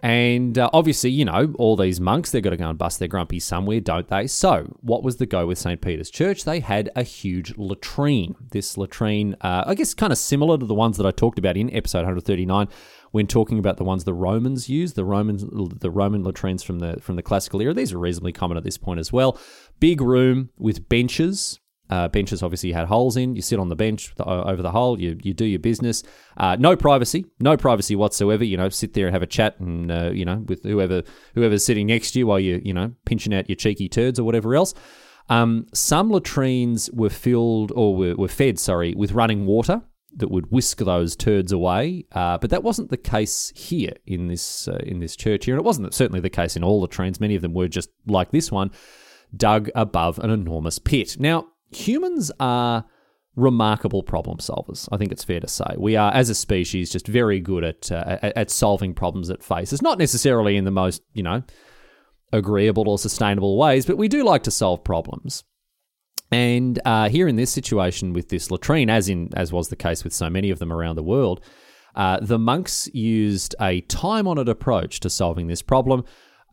And 0.00 0.58
uh, 0.58 0.68
obviously, 0.74 1.08
you 1.08 1.24
know, 1.24 1.54
all 1.58 1.74
these 1.74 2.00
monks, 2.00 2.30
they've 2.30 2.42
got 2.42 2.50
to 2.50 2.58
go 2.58 2.68
and 2.68 2.76
bust 2.76 2.98
their 2.98 3.08
grumpy 3.08 3.40
somewhere, 3.40 3.80
don't 3.80 4.06
they? 4.08 4.26
So, 4.26 4.76
what 4.80 5.02
was 5.02 5.16
the 5.16 5.24
go 5.24 5.46
with 5.46 5.58
St. 5.58 5.80
Peter's 5.80 6.10
Church? 6.10 6.44
They 6.44 6.60
had 6.60 6.90
a 6.94 7.02
huge 7.02 7.56
latrine. 7.56 8.34
This 8.50 8.76
latrine, 8.76 9.36
uh, 9.40 9.64
I 9.66 9.74
guess, 9.74 9.94
kind 9.94 10.12
of 10.12 10.18
similar 10.18 10.58
to 10.58 10.66
the 10.66 10.74
ones 10.74 10.98
that 10.98 11.06
I 11.06 11.12
talked 11.12 11.38
about 11.38 11.56
in 11.56 11.74
episode 11.74 12.00
139 12.00 12.68
when 13.12 13.26
talking 13.26 13.58
about 13.58 13.76
the 13.76 13.84
ones 13.84 14.04
the 14.04 14.14
Romans 14.14 14.68
used, 14.68 14.96
the 14.96 15.04
Romans, 15.04 15.44
the 15.80 15.90
Roman 15.90 16.22
latrines 16.22 16.62
from 16.62 16.78
the 16.78 16.98
from 17.00 17.16
the 17.16 17.22
classical 17.22 17.60
era. 17.60 17.74
These 17.74 17.92
are 17.92 17.98
reasonably 17.98 18.32
common 18.32 18.56
at 18.56 18.64
this 18.64 18.78
point 18.78 19.00
as 19.00 19.12
well. 19.12 19.38
Big 19.80 20.00
room 20.00 20.50
with 20.58 20.88
benches. 20.88 21.60
Uh, 21.88 22.08
benches 22.08 22.42
obviously 22.42 22.72
had 22.72 22.88
holes 22.88 23.16
in. 23.16 23.36
You 23.36 23.42
sit 23.42 23.60
on 23.60 23.68
the 23.68 23.76
bench 23.76 24.12
over 24.18 24.60
the 24.60 24.72
hole. 24.72 25.00
You 25.00 25.16
you 25.22 25.34
do 25.34 25.44
your 25.44 25.60
business. 25.60 26.02
Uh, 26.36 26.56
no 26.58 26.76
privacy, 26.76 27.26
no 27.38 27.56
privacy 27.56 27.94
whatsoever. 27.94 28.44
You 28.44 28.56
know, 28.56 28.68
sit 28.68 28.94
there 28.94 29.06
and 29.06 29.14
have 29.14 29.22
a 29.22 29.26
chat, 29.26 29.58
and 29.60 29.90
uh, 29.90 30.10
you 30.10 30.24
know, 30.24 30.44
with 30.46 30.64
whoever 30.64 31.02
whoever's 31.34 31.64
sitting 31.64 31.86
next 31.86 32.12
to 32.12 32.18
you 32.20 32.26
while 32.26 32.40
you 32.40 32.60
you 32.64 32.74
know 32.74 32.92
pinching 33.04 33.34
out 33.34 33.48
your 33.48 33.56
cheeky 33.56 33.88
turds 33.88 34.18
or 34.18 34.24
whatever 34.24 34.54
else. 34.56 34.74
Um, 35.28 35.66
some 35.72 36.10
latrines 36.10 36.88
were 36.92 37.10
filled 37.10 37.72
or 37.74 37.96
were, 37.96 38.14
were 38.14 38.28
fed, 38.28 38.60
sorry, 38.60 38.94
with 38.94 39.10
running 39.10 39.44
water 39.44 39.82
that 40.16 40.30
would 40.30 40.50
whisk 40.50 40.78
those 40.78 41.14
turds 41.14 41.52
away. 41.52 42.06
Uh, 42.12 42.38
but 42.38 42.50
that 42.50 42.62
wasn't 42.62 42.90
the 42.90 42.96
case 42.96 43.52
here 43.54 43.92
in 44.06 44.28
this 44.28 44.66
uh, 44.66 44.78
in 44.82 45.00
this 45.00 45.14
church 45.14 45.44
here, 45.44 45.54
and 45.54 45.60
it 45.60 45.64
wasn't 45.64 45.94
certainly 45.94 46.20
the 46.20 46.30
case 46.30 46.56
in 46.56 46.64
all 46.64 46.80
the 46.80 46.88
trains. 46.88 47.20
Many 47.20 47.36
of 47.36 47.42
them 47.42 47.54
were 47.54 47.68
just 47.68 47.90
like 48.06 48.30
this 48.30 48.50
one, 48.50 48.70
dug 49.36 49.70
above 49.74 50.18
an 50.18 50.30
enormous 50.30 50.78
pit. 50.78 51.16
Now 51.18 51.48
humans 51.70 52.32
are 52.40 52.84
remarkable 53.36 54.02
problem 54.02 54.38
solvers. 54.38 54.88
I 54.90 54.96
think 54.96 55.12
it's 55.12 55.24
fair 55.24 55.40
to 55.40 55.48
say 55.48 55.74
we 55.76 55.94
are, 55.96 56.12
as 56.12 56.30
a 56.30 56.34
species, 56.34 56.90
just 56.90 57.06
very 57.06 57.38
good 57.40 57.64
at 57.64 57.92
uh, 57.92 58.18
at 58.22 58.50
solving 58.50 58.94
problems 58.94 59.28
that 59.28 59.44
face 59.44 59.72
us. 59.72 59.82
Not 59.82 59.98
necessarily 59.98 60.56
in 60.56 60.64
the 60.64 60.70
most 60.70 61.02
you 61.12 61.22
know 61.22 61.42
agreeable 62.32 62.88
or 62.88 62.98
sustainable 62.98 63.58
ways, 63.58 63.86
but 63.86 63.98
we 63.98 64.08
do 64.08 64.24
like 64.24 64.42
to 64.44 64.50
solve 64.50 64.82
problems. 64.82 65.44
And 66.32 66.80
uh, 66.84 67.08
here 67.08 67.28
in 67.28 67.36
this 67.36 67.50
situation 67.50 68.12
with 68.12 68.28
this 68.28 68.50
latrine, 68.50 68.90
as 68.90 69.08
in 69.08 69.30
as 69.34 69.52
was 69.52 69.68
the 69.68 69.76
case 69.76 70.04
with 70.04 70.12
so 70.12 70.28
many 70.28 70.50
of 70.50 70.58
them 70.58 70.72
around 70.72 70.96
the 70.96 71.02
world, 71.02 71.40
uh, 71.94 72.18
the 72.20 72.38
monks 72.38 72.88
used 72.92 73.54
a 73.60 73.80
time-honored 73.82 74.48
approach 74.48 75.00
to 75.00 75.10
solving 75.10 75.46
this 75.46 75.62
problem. 75.62 76.04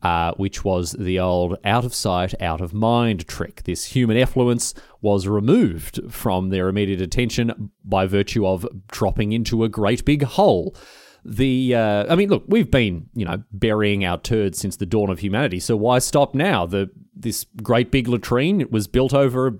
Uh, 0.02 0.34
which 0.34 0.64
was 0.64 0.92
the 0.98 1.18
old 1.18 1.56
out 1.64 1.82
of 1.82 1.94
sight, 1.94 2.34
out 2.42 2.60
of 2.60 2.74
mind 2.74 3.26
trick. 3.26 3.62
This 3.62 3.86
human 3.86 4.18
effluence 4.18 4.74
was 5.00 5.26
removed 5.26 5.98
from 6.12 6.50
their 6.50 6.68
immediate 6.68 7.00
attention 7.00 7.70
by 7.82 8.04
virtue 8.04 8.46
of 8.46 8.66
dropping 8.88 9.32
into 9.32 9.64
a 9.64 9.68
great 9.70 10.04
big 10.04 10.22
hole 10.24 10.76
the 11.24 11.74
uh, 11.74 12.12
I 12.12 12.16
mean, 12.16 12.28
look, 12.28 12.44
we've 12.46 12.70
been 12.70 13.08
you 13.14 13.24
know 13.24 13.42
burying 13.52 14.04
our 14.04 14.18
turds 14.18 14.58
since 14.58 14.76
the 14.76 14.86
dawn 14.86 15.10
of 15.10 15.20
humanity. 15.20 15.60
So 15.60 15.76
why 15.76 15.98
stop 15.98 16.34
now? 16.34 16.66
The 16.66 16.90
this 17.14 17.46
great 17.62 17.90
big 17.90 18.08
latrine 18.08 18.66
was 18.70 18.86
built 18.86 19.14
over 19.14 19.46
a 19.46 19.52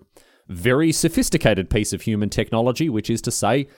very 0.48 0.92
sophisticated 0.92 1.70
piece 1.70 1.92
of 1.92 2.02
human 2.02 2.28
technology, 2.28 2.88
which 2.88 3.08
is 3.08 3.22
to 3.22 3.30
say, 3.30 3.68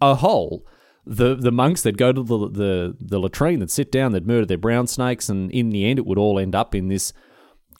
a 0.00 0.16
hole. 0.16 0.66
The 1.06 1.34
the 1.34 1.52
monks 1.52 1.82
that 1.82 1.96
go 1.96 2.12
to 2.12 2.22
the 2.22 2.50
the 2.50 2.96
the 3.00 3.18
latrine, 3.18 3.60
that 3.60 3.70
sit 3.70 3.90
down, 3.90 4.12
that 4.12 4.26
murder 4.26 4.44
their 4.44 4.58
brown 4.58 4.86
snakes, 4.86 5.28
and 5.28 5.50
in 5.52 5.70
the 5.70 5.84
end, 5.84 5.98
it 5.98 6.06
would 6.06 6.18
all 6.18 6.38
end 6.38 6.54
up 6.54 6.74
in 6.74 6.88
this 6.88 7.12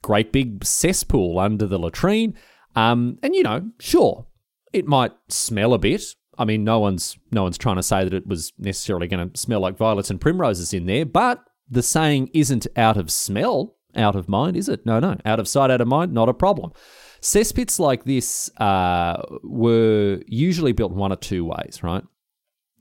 great 0.03 0.33
big 0.33 0.65
cesspool 0.65 1.39
under 1.39 1.67
the 1.67 1.79
latrine. 1.79 2.35
Um, 2.77 3.19
and 3.23 3.35
you 3.35 3.43
know, 3.43 3.71
sure, 3.81 4.27
it 4.73 4.87
might 4.87 5.13
smell 5.29 5.75
a 5.75 5.79
bit. 5.79 6.03
I 6.39 6.45
mean, 6.45 6.65
no 6.65 6.79
one's 6.79 7.17
no 7.31 7.43
one's 7.43 7.59
trying 7.59 7.77
to 7.77 7.83
say 7.83 8.05
that 8.05 8.15
it 8.15 8.27
was 8.27 8.53
necessarily 8.59 9.09
going 9.09 9.31
to 9.31 9.39
smell 9.39 9.61
like 9.61 9.77
violets 9.77 10.11
and 10.11 10.21
primroses 10.21 10.73
in 10.73 10.87
there, 10.87 11.07
but 11.07 11.43
the 11.69 11.83
saying 11.83 12.31
isn't 12.33 12.67
out 12.77 12.97
of 12.97 13.11
smell, 13.11 13.77
out 13.95 14.17
of 14.17 14.29
mind, 14.29 14.57
is 14.57 14.69
it? 14.69 14.87
No, 14.87 15.01
no, 15.01 15.17
out 15.25 15.41
of 15.41 15.49
sight, 15.49 15.71
out 15.71 15.81
of 15.81 15.89
mind, 15.89 16.13
not 16.13 16.29
a 16.29 16.35
problem. 16.35 16.73
Cesspits 17.21 17.79
like 17.79 18.05
this 18.05 18.51
uh, 18.59 19.21
were 19.43 20.21
usually 20.27 20.73
built 20.73 20.93
one 20.93 21.13
or 21.13 21.17
two 21.17 21.45
ways, 21.45 21.81
right? 21.83 22.05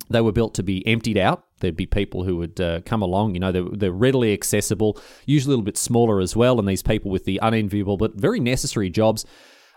They 0.10 0.22
were 0.22 0.32
built 0.32 0.54
to 0.56 0.64
be 0.64 0.86
emptied 0.86 1.18
out. 1.18 1.46
There'd 1.62 1.76
be 1.76 1.88
people 1.88 2.24
who 2.26 2.38
would 2.38 2.62
uh, 2.62 2.82
come 2.86 3.02
along. 3.02 3.34
You 3.34 3.40
know, 3.40 3.52
they're, 3.52 3.64
they're 3.72 3.92
readily 3.92 4.34
accessible, 4.34 5.00
usually 5.26 5.54
a 5.54 5.54
little 5.54 5.66
bit 5.66 5.78
smaller 5.78 6.20
as 6.20 6.36
well. 6.36 6.60
And 6.60 6.68
these 6.68 6.84
people 6.84 7.10
with 7.10 7.26
the 7.26 7.40
unenviable 7.42 7.98
but 7.98 8.14
very 8.14 8.40
necessary 8.40 8.92
jobs 8.92 9.26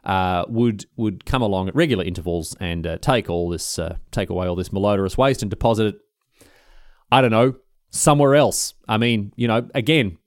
uh, 0.08 0.44
would 0.48 0.86
would 0.96 1.24
come 1.24 1.42
along 1.42 1.68
at 1.68 1.76
regular 1.76 2.02
intervals 2.02 2.56
and 2.58 2.86
uh, 2.86 2.98
take 2.98 3.30
all 3.30 3.48
this, 3.50 3.78
uh, 3.78 3.98
take 4.10 4.30
away 4.30 4.48
all 4.48 4.56
this 4.56 4.70
malodorous 4.70 5.16
waste 5.16 5.42
and 5.42 5.50
deposit 5.50 5.94
it. 5.94 6.00
I 7.12 7.20
don't 7.20 7.30
know 7.30 7.54
somewhere 7.90 8.34
else. 8.34 8.74
I 8.88 8.98
mean, 8.98 9.32
you 9.36 9.48
know, 9.48 9.68
again, 9.74 10.18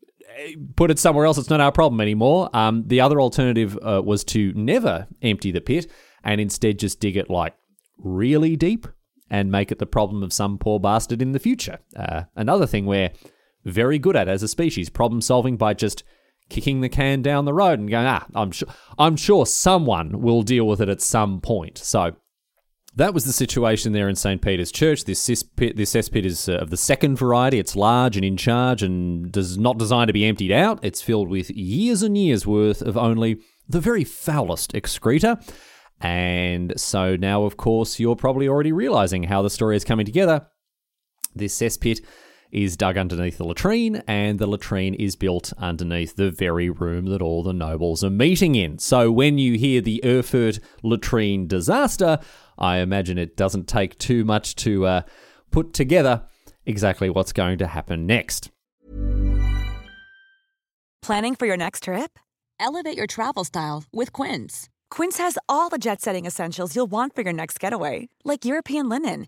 put 0.75 0.91
it 0.91 0.99
somewhere 0.99 1.25
else. 1.25 1.37
It's 1.37 1.49
not 1.49 1.61
our 1.61 1.71
problem 1.71 2.01
anymore. 2.01 2.49
Um, 2.53 2.83
the 2.87 3.01
other 3.01 3.19
alternative 3.19 3.77
uh, 3.81 4.01
was 4.03 4.23
to 4.25 4.53
never 4.53 5.07
empty 5.21 5.51
the 5.51 5.61
pit 5.61 5.91
and 6.23 6.39
instead 6.39 6.79
just 6.79 6.99
dig 6.99 7.17
it 7.17 7.29
like 7.29 7.55
really 7.97 8.55
deep 8.55 8.87
and 9.29 9.51
make 9.51 9.71
it 9.71 9.79
the 9.79 9.85
problem 9.85 10.23
of 10.23 10.33
some 10.33 10.57
poor 10.57 10.79
bastard 10.79 11.21
in 11.21 11.31
the 11.31 11.39
future. 11.39 11.79
Uh, 11.95 12.23
another 12.35 12.67
thing 12.67 12.85
we're 12.85 13.11
very 13.63 13.99
good 13.99 14.15
at 14.15 14.27
as 14.27 14.43
a 14.43 14.47
species, 14.47 14.89
problem 14.89 15.21
solving 15.21 15.57
by 15.57 15.73
just 15.73 16.03
kicking 16.51 16.81
the 16.81 16.89
can 16.89 17.21
down 17.21 17.45
the 17.45 17.53
road 17.53 17.79
and 17.79 17.89
going, 17.89 18.05
ah, 18.05 18.25
I'm 18.35 18.51
sure, 18.51 18.67
I'm 18.99 19.15
sure 19.15 19.45
someone 19.45 20.21
will 20.21 20.43
deal 20.43 20.67
with 20.67 20.81
it 20.81 20.89
at 20.89 21.01
some 21.01 21.41
point. 21.41 21.77
So 21.79 22.15
that 22.95 23.13
was 23.13 23.23
the 23.23 23.31
situation 23.31 23.93
there 23.93 24.09
in 24.09 24.15
St. 24.15 24.41
Peter's 24.41 24.71
Church. 24.71 25.05
This 25.05 25.25
cesspit, 25.25 25.77
this 25.77 25.93
cesspit 25.93 26.25
is 26.25 26.49
uh, 26.49 26.57
of 26.57 26.69
the 26.69 26.77
second 26.77 27.15
variety. 27.15 27.57
It's 27.57 27.75
large 27.75 28.17
and 28.17 28.25
in 28.25 28.35
charge 28.35 28.83
and 28.83 29.31
does 29.31 29.57
not 29.57 29.77
designed 29.77 30.09
to 30.09 30.13
be 30.13 30.25
emptied 30.25 30.51
out. 30.51 30.79
It's 30.83 31.01
filled 31.01 31.29
with 31.29 31.49
years 31.49 32.03
and 32.03 32.17
years 32.17 32.45
worth 32.45 32.81
of 32.81 32.97
only 32.97 33.39
the 33.67 33.79
very 33.79 34.03
foulest 34.03 34.75
excreta. 34.75 35.39
And 36.01 36.73
so 36.77 37.15
now, 37.15 37.43
of 37.43 37.55
course, 37.55 37.99
you're 37.99 38.15
probably 38.17 38.49
already 38.49 38.73
realizing 38.73 39.23
how 39.23 39.41
the 39.41 39.49
story 39.49 39.77
is 39.77 39.85
coming 39.85 40.05
together. 40.05 40.47
This 41.33 41.57
cesspit 41.57 42.03
is 42.51 42.77
dug 42.77 42.97
underneath 42.97 43.37
the 43.37 43.45
latrine, 43.45 44.03
and 44.07 44.39
the 44.39 44.47
latrine 44.47 44.93
is 44.93 45.15
built 45.15 45.53
underneath 45.57 46.15
the 46.15 46.31
very 46.31 46.69
room 46.69 47.05
that 47.07 47.21
all 47.21 47.43
the 47.43 47.53
nobles 47.53 48.03
are 48.03 48.09
meeting 48.09 48.55
in. 48.55 48.79
So 48.79 49.11
when 49.11 49.37
you 49.37 49.57
hear 49.57 49.81
the 49.81 50.03
Erfurt 50.03 50.59
latrine 50.83 51.47
disaster, 51.47 52.19
I 52.57 52.77
imagine 52.77 53.17
it 53.17 53.37
doesn't 53.37 53.67
take 53.67 53.97
too 53.97 54.25
much 54.25 54.55
to 54.57 54.85
uh, 54.85 55.01
put 55.51 55.73
together 55.73 56.23
exactly 56.65 57.09
what's 57.09 57.33
going 57.33 57.57
to 57.59 57.67
happen 57.67 58.05
next. 58.05 58.51
Planning 61.01 61.35
for 61.35 61.47
your 61.47 61.57
next 61.57 61.83
trip? 61.83 62.19
Elevate 62.59 62.95
your 62.95 63.07
travel 63.07 63.43
style 63.43 63.85
with 63.91 64.13
Quince. 64.13 64.69
Quince 64.91 65.17
has 65.17 65.37
all 65.49 65.69
the 65.69 65.79
jet 65.79 66.01
setting 66.01 66.25
essentials 66.25 66.75
you'll 66.75 66.85
want 66.87 67.15
for 67.15 67.21
your 67.23 67.33
next 67.33 67.59
getaway, 67.59 68.09
like 68.23 68.45
European 68.45 68.87
linen 68.87 69.27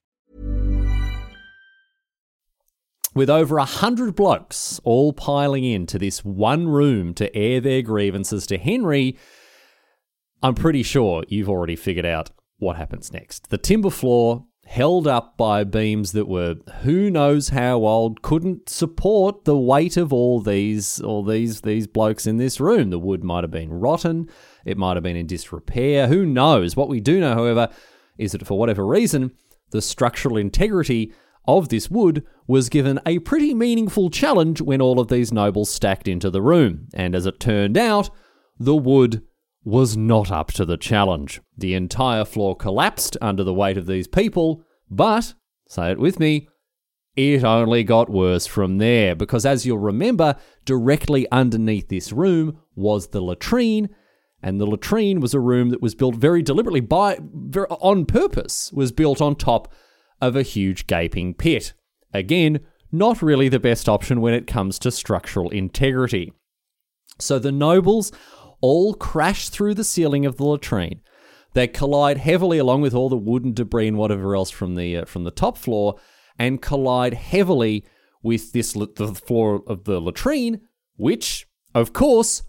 With 3.13 3.29
over 3.29 3.57
a 3.57 3.65
hundred 3.65 4.15
blokes 4.15 4.79
all 4.83 5.13
piling 5.13 5.63
into 5.63 5.99
this 5.99 6.23
one 6.23 6.67
room 6.67 7.13
to 7.15 7.35
air 7.35 7.59
their 7.59 7.81
grievances 7.81 8.47
to 8.47 8.57
Henry, 8.57 9.17
I'm 10.41 10.55
pretty 10.55 10.83
sure 10.83 11.23
you've 11.27 11.49
already 11.49 11.75
figured 11.75 12.05
out 12.05 12.31
what 12.57 12.77
happens 12.77 13.11
next. 13.11 13.49
The 13.49 13.57
timber 13.57 13.89
floor, 13.89 14.45
held 14.71 15.05
up 15.05 15.35
by 15.35 15.65
beams 15.65 16.13
that 16.13 16.29
were 16.29 16.55
who 16.83 17.09
knows 17.09 17.49
how 17.49 17.77
old, 17.85 18.21
couldn't 18.21 18.69
support 18.69 19.43
the 19.43 19.57
weight 19.57 19.97
of 19.97 20.13
all 20.13 20.39
these 20.39 21.01
all 21.01 21.23
these 21.23 21.61
these 21.61 21.87
blokes 21.87 22.25
in 22.25 22.37
this 22.37 22.59
room. 22.59 22.89
The 22.89 22.99
wood 22.99 23.23
might 23.23 23.43
have 23.43 23.51
been 23.51 23.73
rotten, 23.73 24.29
it 24.63 24.77
might 24.77 24.95
have 24.95 25.03
been 25.03 25.17
in 25.17 25.27
disrepair, 25.27 26.07
who 26.07 26.25
knows? 26.25 26.75
What 26.75 26.87
we 26.87 27.01
do 27.01 27.19
know, 27.19 27.33
however, 27.33 27.69
is 28.17 28.31
that 28.31 28.47
for 28.47 28.57
whatever 28.57 28.85
reason, 28.85 29.31
the 29.71 29.81
structural 29.81 30.37
integrity 30.37 31.13
of 31.45 31.69
this 31.69 31.89
wood 31.89 32.25
was 32.47 32.69
given 32.69 32.99
a 33.05 33.19
pretty 33.19 33.53
meaningful 33.53 34.09
challenge 34.09 34.61
when 34.61 34.81
all 34.81 34.99
of 34.99 35.07
these 35.07 35.31
nobles 35.31 35.69
stacked 35.69 36.07
into 36.07 36.29
the 36.29 36.41
room. 36.41 36.87
And 36.93 37.15
as 37.15 37.25
it 37.25 37.39
turned 37.39 37.77
out, 37.77 38.09
the 38.59 38.75
wood 38.75 39.23
was 39.63 39.95
not 39.95 40.31
up 40.31 40.51
to 40.53 40.65
the 40.65 40.77
challenge. 40.77 41.41
The 41.57 41.73
entire 41.73 42.25
floor 42.25 42.55
collapsed 42.55 43.17
under 43.21 43.43
the 43.43 43.53
weight 43.53 43.77
of 43.77 43.85
these 43.85 44.07
people, 44.07 44.63
but, 44.89 45.33
say 45.67 45.91
it 45.91 45.99
with 45.99 46.19
me, 46.19 46.47
it 47.15 47.43
only 47.43 47.83
got 47.83 48.09
worse 48.09 48.47
from 48.47 48.77
there, 48.77 49.15
because 49.15 49.45
as 49.45 49.65
you'll 49.65 49.77
remember, 49.77 50.35
directly 50.65 51.29
underneath 51.31 51.89
this 51.89 52.11
room 52.11 52.59
was 52.75 53.07
the 53.07 53.21
latrine, 53.21 53.89
and 54.41 54.59
the 54.59 54.65
latrine 54.65 55.19
was 55.19 55.33
a 55.33 55.39
room 55.39 55.69
that 55.69 55.81
was 55.81 55.93
built 55.93 56.15
very 56.15 56.41
deliberately 56.41 56.79
by 56.79 57.17
on 57.81 58.05
purpose, 58.05 58.71
was 58.71 58.91
built 58.91 59.21
on 59.21 59.35
top 59.35 59.71
of 60.21 60.35
a 60.35 60.43
huge 60.43 60.87
gaping 60.87 61.33
pit. 61.33 61.73
Again, 62.13 62.59
not 62.91 63.21
really 63.21 63.49
the 63.49 63.59
best 63.59 63.87
option 63.89 64.21
when 64.21 64.33
it 64.33 64.47
comes 64.47 64.77
to 64.79 64.91
structural 64.91 65.49
integrity. 65.49 66.33
So 67.19 67.39
the 67.39 67.51
nobles 67.51 68.11
all 68.61 68.93
crash 68.93 69.49
through 69.49 69.75
the 69.75 69.83
ceiling 69.83 70.25
of 70.25 70.37
the 70.37 70.45
latrine. 70.45 71.01
They 71.53 71.67
collide 71.67 72.17
heavily 72.17 72.57
along 72.57 72.81
with 72.81 72.93
all 72.93 73.09
the 73.09 73.17
wood 73.17 73.43
and 73.43 73.55
debris 73.55 73.87
and 73.87 73.97
whatever 73.97 74.35
else 74.35 74.49
from 74.49 74.75
the 74.75 74.97
uh, 74.97 75.05
from 75.05 75.23
the 75.23 75.31
top 75.31 75.57
floor, 75.57 75.99
and 76.39 76.61
collide 76.61 77.13
heavily 77.13 77.83
with 78.23 78.53
this 78.53 78.73
the 78.73 79.21
floor 79.25 79.61
of 79.67 79.83
the 79.83 79.99
latrine, 79.99 80.61
which, 80.95 81.47
of 81.73 81.91
course, 81.91 82.43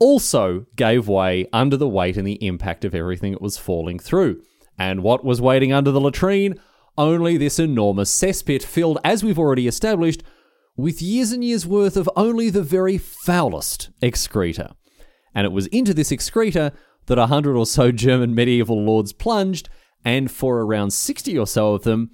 also 0.00 0.66
gave 0.74 1.06
way 1.06 1.46
under 1.52 1.76
the 1.76 1.88
weight 1.88 2.16
and 2.16 2.26
the 2.26 2.44
impact 2.44 2.84
of 2.84 2.94
everything 2.94 3.32
it 3.32 3.42
was 3.42 3.58
falling 3.58 3.98
through. 3.98 4.42
And 4.78 5.02
what 5.02 5.24
was 5.24 5.40
waiting 5.40 5.72
under 5.72 5.90
the 5.90 6.00
latrine? 6.00 6.58
Only 6.96 7.36
this 7.36 7.58
enormous 7.58 8.10
cesspit 8.10 8.62
filled, 8.62 8.98
as 9.04 9.24
we've 9.24 9.38
already 9.38 9.66
established, 9.66 10.22
with 10.76 11.02
years 11.02 11.32
and 11.32 11.44
years 11.44 11.66
worth 11.66 11.96
of 11.96 12.08
only 12.16 12.50
the 12.50 12.62
very 12.62 12.98
foulest 12.98 13.90
excreta. 14.02 14.74
And 15.34 15.44
it 15.44 15.52
was 15.52 15.66
into 15.68 15.94
this 15.94 16.12
excreta 16.12 16.72
that 17.06 17.18
a 17.18 17.26
hundred 17.26 17.56
or 17.56 17.66
so 17.66 17.92
German 17.92 18.34
medieval 18.34 18.82
lords 18.82 19.12
plunged, 19.12 19.68
and 20.04 20.30
for 20.30 20.60
around 20.60 20.92
60 20.92 21.38
or 21.38 21.46
so 21.46 21.74
of 21.74 21.82
them, 21.82 22.10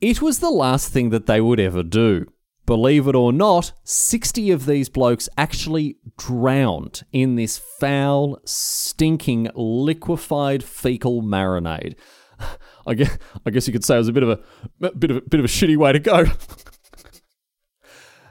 it 0.00 0.20
was 0.20 0.40
the 0.40 0.50
last 0.50 0.92
thing 0.92 1.10
that 1.10 1.26
they 1.26 1.40
would 1.40 1.60
ever 1.60 1.82
do. 1.82 2.26
Believe 2.66 3.08
it 3.08 3.14
or 3.14 3.32
not, 3.32 3.72
60 3.84 4.50
of 4.50 4.66
these 4.66 4.88
blokes 4.88 5.28
actually 5.36 5.96
drowned 6.16 7.02
in 7.12 7.34
this 7.34 7.58
foul, 7.58 8.40
stinking, 8.44 9.50
liquefied 9.54 10.62
fecal 10.62 11.22
marinade. 11.22 11.94
I 12.86 12.94
guess, 12.94 13.18
I 13.46 13.50
guess 13.50 13.66
you 13.66 13.72
could 13.72 13.84
say 13.84 13.96
it 13.96 13.98
was 13.98 14.08
a 14.08 14.12
bit 14.12 14.22
of 14.22 14.30
a, 14.30 14.86
a 14.86 14.92
bit 14.92 15.10
of 15.10 15.16
a 15.18 15.20
bit 15.22 15.40
of 15.40 15.44
a 15.44 15.48
shitty 15.48 15.76
way 15.76 15.92
to 15.92 15.98
go. 15.98 16.14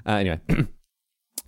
uh, 0.05 0.11
anyway, 0.11 0.39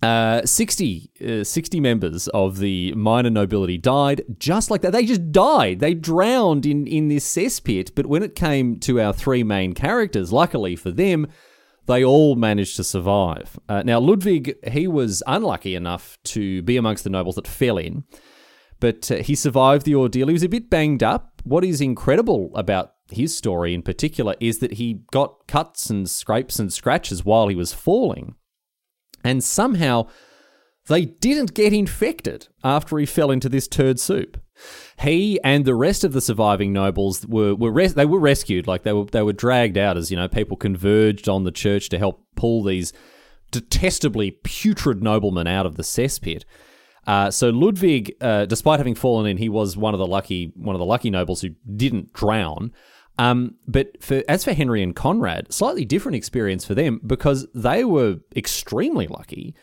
uh, 0.04 0.46
60, 0.46 1.12
uh, 1.26 1.44
60 1.44 1.80
members 1.80 2.28
of 2.30 2.60
the 2.60 2.94
minor 2.94 3.30
nobility 3.30 3.78
died 3.78 4.24
just 4.38 4.70
like 4.70 4.82
that. 4.82 4.92
They 4.92 5.06
just 5.06 5.32
died. 5.32 5.80
They 5.80 5.94
drowned 5.94 6.66
in 6.66 6.86
in 6.88 7.08
this 7.08 7.26
cesspit. 7.26 7.92
But 7.96 8.08
when 8.08 8.24
it 8.24 8.36
came 8.36 8.80
to 8.82 9.00
our 9.00 9.14
three 9.14 9.44
main 9.44 9.74
characters, 9.74 10.34
luckily 10.34 10.76
for 10.76 10.92
them, 10.92 11.28
they 11.86 12.04
all 12.04 12.36
managed 12.36 12.76
to 12.78 12.84
survive. 12.84 13.60
Uh, 13.68 13.84
now, 13.84 14.00
Ludwig, 14.00 14.56
he 14.70 14.88
was 14.88 15.22
unlucky 15.28 15.76
enough 15.76 16.18
to 16.26 16.62
be 16.64 16.78
amongst 16.78 17.04
the 17.04 17.10
nobles 17.10 17.36
that 17.36 17.48
fell 17.48 17.78
in, 17.78 18.04
but 18.80 19.10
uh, 19.12 19.16
he 19.16 19.36
survived 19.36 19.86
the 19.86 19.96
ordeal. 19.96 20.28
He 20.28 20.34
was 20.34 20.44
a 20.44 20.50
bit 20.50 20.70
banged 20.70 21.04
up. 21.04 21.42
What 21.44 21.66
is 21.66 21.82
incredible 21.82 22.52
about 22.56 22.93
his 23.14 23.36
story 23.36 23.74
in 23.74 23.82
particular 23.82 24.36
is 24.40 24.60
that 24.60 24.74
he 24.74 25.02
got 25.12 25.48
cuts 25.48 25.90
and 25.90 26.10
scrapes 26.10 26.60
and 26.60 26.72
scratches 26.72 27.26
while 27.26 27.48
he 27.48 27.56
was 27.56 27.74
falling. 27.74 28.36
And 29.24 29.44
somehow 29.44 30.08
they 30.88 31.06
didn't 31.06 31.54
get 31.54 31.74
infected 31.74 32.48
after 32.64 32.98
he 32.98 33.06
fell 33.06 33.32
into 33.32 33.50
this 33.50 33.68
turd 33.68 34.00
soup. 34.00 34.38
He 35.00 35.40
and 35.44 35.66
the 35.66 35.76
rest 35.76 36.04
of 36.04 36.14
the 36.14 36.22
surviving 36.22 36.74
nobles 36.74 37.26
were 37.26 37.56
were 37.56 37.72
res- 37.72 37.96
they 37.96 38.06
were 38.06 38.20
rescued, 38.20 38.68
like 38.68 38.84
they 38.84 38.94
were 38.94 39.06
they 39.06 39.24
were 39.24 39.34
dragged 39.34 39.78
out 39.78 39.98
as 39.98 40.12
you 40.12 40.18
know 40.18 40.28
people 40.28 40.58
converged 40.58 41.28
on 41.28 41.44
the 41.44 41.52
church 41.52 41.90
to 41.90 41.98
help 41.98 42.24
pull 42.36 42.64
these 42.64 42.94
detestably 43.52 44.32
putrid 44.32 45.02
noblemen 45.02 45.48
out 45.48 45.66
of 45.66 45.76
the 45.76 45.84
cesspit. 45.84 46.44
Uh, 47.06 47.30
so 47.30 47.50
Ludwig, 47.50 48.16
uh, 48.22 48.46
despite 48.46 48.80
having 48.80 48.96
fallen 48.96 49.26
in, 49.26 49.38
he 49.38 49.50
was 49.50 49.76
one 49.76 49.94
of 49.94 50.00
the 50.00 50.08
lucky 50.08 50.52
one 50.56 50.76
of 50.76 50.80
the 50.80 50.86
lucky 50.86 51.10
nobles 51.10 51.42
who 51.42 51.50
didn't 51.76 52.14
drown. 52.14 52.72
Um, 53.20 53.56
but 53.68 54.02
for 54.02 54.24
as 54.28 54.44
for 54.44 54.54
Henry 54.54 54.82
and 54.82 54.96
Conrad, 54.96 55.54
slightly 55.54 55.86
different 55.86 56.16
experience 56.16 56.66
for 56.66 56.74
them 56.74 57.00
because 57.06 57.48
they 57.54 57.84
were 57.84 58.18
extremely 58.36 59.08
lucky 59.08 59.54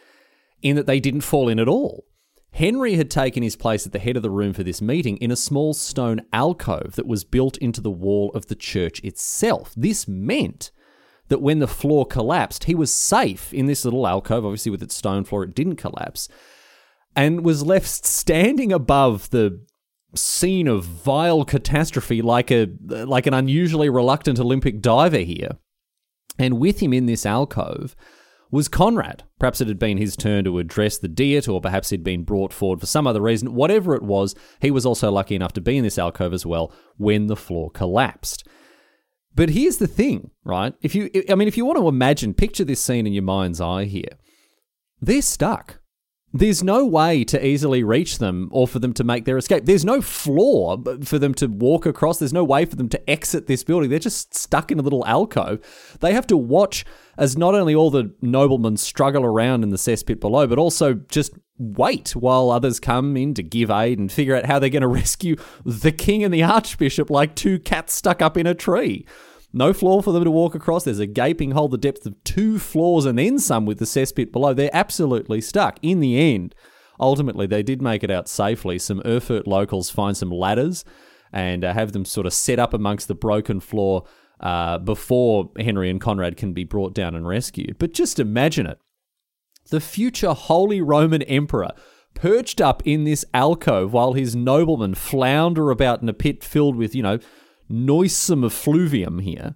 in 0.63 0.77
that 0.77 0.87
they 0.87 1.01
didn't 1.01 1.23
fall 1.23 1.49
in 1.49 1.59
at 1.59 1.69
all. 1.69 2.05
Henry 2.53 2.95
had 2.95 3.11
taken 3.11 3.43
his 3.43 3.57
place 3.57 3.87
at 3.87 3.93
the 3.93 3.99
head 3.99 4.17
of 4.17 4.23
the 4.23 4.31
room 4.31 4.53
for 4.53 4.65
this 4.65 4.83
meeting 4.83 5.17
in 5.19 5.31
a 5.31 5.37
small 5.37 5.73
stone 5.73 6.21
alcove 6.33 6.97
that 6.97 7.07
was 7.07 7.25
built 7.25 7.57
into 7.59 7.81
the 7.81 7.91
wall 7.91 8.31
of 8.35 8.47
the 8.47 8.57
church 8.57 9.01
itself. 9.05 9.73
This 9.77 10.09
meant 10.09 10.73
that 11.29 11.41
when 11.41 11.61
the 11.61 11.69
floor 11.69 12.05
collapsed, 12.05 12.65
he 12.65 12.75
was 12.75 12.93
safe 12.93 13.55
in 13.55 13.67
this 13.67 13.85
little 13.85 14.07
alcove. 14.07 14.45
Obviously, 14.45 14.71
with 14.71 14.83
its 14.83 14.97
stone 14.97 15.25
floor, 15.25 15.45
it 15.45 15.55
didn't 15.55 15.77
collapse, 15.77 16.29
and 17.15 17.45
was 17.45 17.65
left 17.65 17.87
standing 18.05 18.73
above 18.73 19.31
the 19.31 19.65
scene 20.15 20.69
of 20.69 20.85
vile 20.85 21.45
catastrophe 21.45 22.23
like 22.23 22.51
a 22.51 22.69
like 22.85 23.27
an 23.27 23.35
unusually 23.35 23.89
reluctant 23.89 24.39
Olympic 24.41 24.81
diver 24.81 25.19
here. 25.19 25.53
And 26.39 26.59
with 26.59 26.81
him 26.81 26.93
in 26.93 27.07
this 27.07 27.27
alcove 27.27 27.95
was 28.51 28.69
Conrad. 28.69 29.23
Perhaps 29.39 29.61
it 29.61 29.69
had 29.69 29.79
been 29.79 29.99
his 29.99 30.17
turn 30.17 30.45
to 30.45 30.59
address 30.59 30.99
the 30.99 31.09
Diet, 31.09 31.49
or 31.49 31.61
perhaps 31.61 31.91
he'd 31.91 32.03
been 32.03 32.25
brought 32.25 32.53
forward 32.53 32.81
for 32.81 32.87
some 32.87 33.07
other 33.07 33.21
reason. 33.21 33.55
Whatever 33.55 33.95
it 33.95 34.03
was, 34.03 34.35
he 34.61 34.71
was 34.71 34.85
also 34.85 35.11
lucky 35.11 35.35
enough 35.35 35.53
to 35.53 35.61
be 35.61 35.77
in 35.77 35.85
this 35.85 35.99
alcove 35.99 36.33
as 36.33 36.45
well 36.45 36.73
when 36.97 37.27
the 37.27 37.37
floor 37.37 37.71
collapsed. 37.71 38.47
But 39.35 39.51
here's 39.51 39.77
the 39.77 39.87
thing, 39.87 40.31
right? 40.45 40.75
If 40.83 40.95
you, 40.95 41.11
I 41.29 41.37
mean, 41.37 41.47
if 41.47 41.57
you 41.57 41.65
want 41.65 41.79
to 41.79 41.89
imagine, 41.89 42.35
picture 42.35 42.65
this 42.65 42.83
scene 42.83 43.07
in 43.07 43.13
your 43.13 43.23
mind's 43.23 43.61
eye 43.61 43.85
here. 43.85 44.19
They're 45.01 45.23
stuck. 45.23 45.80
There's 46.33 46.63
no 46.63 46.87
way 46.87 47.25
to 47.25 47.45
easily 47.45 47.83
reach 47.83 48.19
them 48.19 48.49
or 48.53 48.69
for 48.69 48.79
them 48.79 48.93
to 48.95 49.05
make 49.05 49.25
their 49.25 49.37
escape. 49.37 49.65
There's 49.65 49.85
no 49.85 50.01
floor 50.01 50.79
for 51.03 51.19
them 51.19 51.35
to 51.35 51.49
walk 51.49 51.87
across. 51.87 52.21
There's 52.21 52.33
no 52.33 52.45
way 52.45 52.65
for 52.67 52.77
them 52.77 52.89
to 52.91 53.11
exit 53.11 53.49
this 53.49 53.65
building. 53.65 53.91
They're 53.91 53.99
just 53.99 54.35
stuck 54.35 54.71
in 54.71 54.79
a 54.79 54.83
little 54.83 55.05
alcove. 55.07 55.61
They 56.01 56.13
have 56.13 56.29
to 56.29 56.37
watch 56.37 56.85
as 57.19 57.37
not 57.37 57.57
only 57.57 57.75
all 57.75 57.91
the 57.91 58.15
noblemen 58.23 58.77
struggle 58.77 59.25
around 59.25 59.65
in 59.65 59.71
the 59.71 59.77
cesspit 59.77 60.21
below, 60.21 60.47
but 60.47 60.59
also 60.59 60.95
just 60.95 61.33
wait 61.59 62.11
while 62.11 62.51
others 62.51 62.79
come 62.79 63.17
in 63.17 63.35
to 63.35 63.43
give 63.43 63.71
aid 63.71 63.99
and 63.99 64.13
figure 64.13 64.37
out 64.37 64.47
how 64.47 64.61
they're 64.61 64.71
going 64.71 64.81
to 64.83 64.89
rescue 64.89 65.35
the 65.65 65.93
king 65.93 66.23
and 66.23 66.33
the 66.33 66.45
archbishop 66.45 67.11
like 67.11 67.35
two 67.35 67.59
cats 67.59 67.93
stuck 67.93 68.23
up 68.23 68.37
in 68.37 68.47
a 68.47 68.55
tree. 68.55 69.05
No 69.53 69.73
floor 69.73 70.03
for 70.03 70.13
them 70.13 70.25
to 70.25 70.31
walk 70.31 70.55
across. 70.55 70.85
There's 70.85 71.01
a 71.01 71.07
gaping 71.07 71.53
hole 71.53 71.69
the 71.69 71.79
depth 71.79 72.07
of 72.07 72.23
two 72.25 72.59
floors 72.59 73.05
and 73.05 73.19
then 73.19 73.39
some 73.39 73.67
with 73.67 73.79
the 73.79 73.85
cesspit 73.85 74.33
below. 74.33 74.55
They're 74.55 74.71
absolutely 74.73 75.41
stuck. 75.41 75.79
In 75.83 76.01
the 76.01 76.19
end, 76.19 76.55
ultimately, 77.01 77.47
they 77.47 77.63
did 77.63 77.83
make 77.83 78.05
it 78.05 78.11
out 78.11 78.29
safely. 78.29 78.79
Some 78.79 79.03
Erfurt 79.05 79.49
locals 79.49 79.91
find 79.91 80.17
some 80.17 80.31
ladders 80.31 80.85
and 81.33 81.65
uh, 81.65 81.73
have 81.73 81.93
them 81.93 82.05
sort 82.05 82.27
of 82.27 82.33
set 82.33 82.59
up 82.59 82.75
amongst 82.75 83.09
the 83.09 83.15
broken 83.15 83.61
floor 83.61 84.05
uh, 84.41 84.79
before 84.79 85.51
Henry 85.59 85.91
and 85.91 86.01
Conrad 86.01 86.37
can 86.37 86.53
be 86.53 86.65
brought 86.65 86.95
down 86.95 87.15
and 87.15 87.27
rescued. 87.27 87.77
But 87.79 87.93
just 87.93 88.19
imagine 88.19 88.67
it. 88.67 88.79
The 89.71 89.81
future 89.81 90.33
Holy 90.33 90.81
Roman 90.81 91.23
Emperor 91.23 91.71
perched 92.15 92.61
up 92.61 92.83
in 92.85 93.05
this 93.05 93.25
alcove 93.33 93.93
while 93.93 94.15
his 94.15 94.35
noblemen 94.35 94.95
flounder 94.95 95.71
about 95.71 96.03
in 96.03 96.09
a 96.09 96.13
pit 96.13 96.43
filled 96.43 96.77
with, 96.77 96.95
you 96.95 97.03
know, 97.03 97.19
noisome 97.71 98.45
effluvium 98.45 99.21
here. 99.21 99.55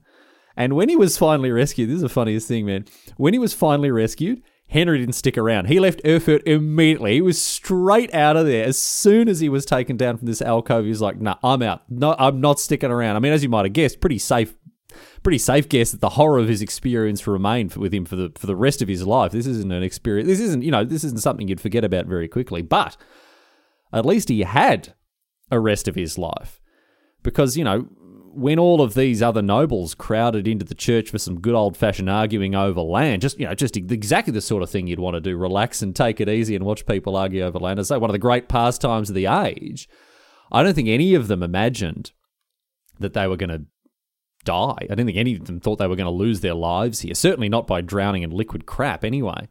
And 0.56 0.74
when 0.74 0.88
he 0.88 0.96
was 0.96 1.18
finally 1.18 1.50
rescued, 1.50 1.88
this 1.88 1.96
is 1.96 2.02
the 2.02 2.08
funniest 2.08 2.46
thing, 2.46 2.66
man. 2.66 2.84
When 3.16 3.32
he 3.34 3.38
was 3.38 3.52
finally 3.52 3.90
rescued, 3.90 4.42
Henry 4.68 4.98
didn't 4.98 5.14
stick 5.14 5.36
around. 5.36 5.66
He 5.66 5.78
left 5.78 6.00
Erfurt 6.04 6.46
immediately. 6.46 7.14
He 7.14 7.20
was 7.20 7.40
straight 7.40 8.14
out 8.14 8.36
of 8.36 8.46
there. 8.46 8.64
As 8.64 8.80
soon 8.80 9.28
as 9.28 9.40
he 9.40 9.48
was 9.48 9.64
taken 9.64 9.96
down 9.96 10.16
from 10.16 10.26
this 10.26 10.40
alcove, 10.40 10.84
he 10.84 10.90
was 10.90 11.00
like, 11.00 11.20
nah, 11.20 11.36
I'm 11.42 11.62
out. 11.62 11.82
No, 11.90 12.14
I'm 12.18 12.40
not 12.40 12.60
sticking 12.60 12.90
around. 12.90 13.16
I 13.16 13.18
mean, 13.18 13.32
as 13.32 13.42
you 13.42 13.48
might 13.48 13.64
have 13.64 13.72
guessed, 13.72 14.00
pretty 14.00 14.18
safe 14.18 14.54
pretty 15.24 15.38
safe 15.38 15.68
guess 15.68 15.90
that 15.90 16.00
the 16.00 16.10
horror 16.10 16.38
of 16.38 16.48
his 16.48 16.62
experience 16.62 17.26
remained 17.26 17.74
with 17.74 17.92
him 17.92 18.04
for 18.04 18.14
the 18.14 18.30
for 18.36 18.46
the 18.46 18.56
rest 18.56 18.82
of 18.82 18.88
his 18.88 19.06
life. 19.06 19.32
This 19.32 19.46
isn't 19.46 19.72
an 19.72 19.82
experience. 19.82 20.28
This 20.28 20.40
isn't 20.40 20.62
you 20.62 20.70
know 20.70 20.84
this 20.84 21.04
isn't 21.04 21.20
something 21.20 21.48
you'd 21.48 21.60
forget 21.60 21.84
about 21.84 22.06
very 22.06 22.28
quickly. 22.28 22.62
But 22.62 22.96
at 23.92 24.06
least 24.06 24.28
he 24.28 24.42
had 24.42 24.94
a 25.50 25.58
rest 25.58 25.88
of 25.88 25.94
his 25.94 26.18
life 26.18 26.60
because 27.22 27.56
you 27.56 27.64
know 27.64 27.88
when 28.34 28.58
all 28.58 28.80
of 28.80 28.94
these 28.94 29.22
other 29.22 29.42
nobles 29.42 29.94
crowded 29.94 30.46
into 30.46 30.64
the 30.64 30.74
church 30.74 31.10
for 31.10 31.18
some 31.18 31.40
good 31.40 31.54
old 31.54 31.76
fashioned 31.76 32.10
arguing 32.10 32.54
over 32.54 32.80
land, 32.80 33.22
just 33.22 33.38
you 33.38 33.46
know, 33.46 33.54
just 33.54 33.76
exactly 33.76 34.32
the 34.32 34.40
sort 34.40 34.62
of 34.62 34.70
thing 34.70 34.86
you'd 34.86 35.00
want 35.00 35.14
to 35.14 35.20
do, 35.20 35.36
relax 35.36 35.82
and 35.82 35.94
take 35.94 36.20
it 36.20 36.28
easy 36.28 36.54
and 36.54 36.64
watch 36.64 36.86
people 36.86 37.16
argue 37.16 37.42
over 37.42 37.58
land. 37.58 37.78
It's 37.78 37.90
like 37.90 38.00
one 38.00 38.10
of 38.10 38.14
the 38.14 38.18
great 38.18 38.48
pastimes 38.48 39.08
of 39.08 39.14
the 39.14 39.26
age. 39.26 39.88
I 40.52 40.62
don't 40.62 40.74
think 40.74 40.88
any 40.88 41.14
of 41.14 41.28
them 41.28 41.42
imagined 41.42 42.12
that 42.98 43.14
they 43.14 43.26
were 43.26 43.36
going 43.36 43.50
to 43.50 43.64
die. 44.44 44.86
I 44.90 44.94
don't 44.94 45.06
think 45.06 45.18
any 45.18 45.36
of 45.36 45.46
them 45.46 45.60
thought 45.60 45.76
they 45.76 45.86
were 45.86 45.96
going 45.96 46.04
to 46.04 46.10
lose 46.10 46.40
their 46.40 46.54
lives 46.54 47.00
here. 47.00 47.14
Certainly 47.14 47.48
not 47.48 47.66
by 47.66 47.80
drowning 47.80 48.22
in 48.22 48.30
liquid 48.30 48.66
crap, 48.66 49.04
anyway. 49.04 49.48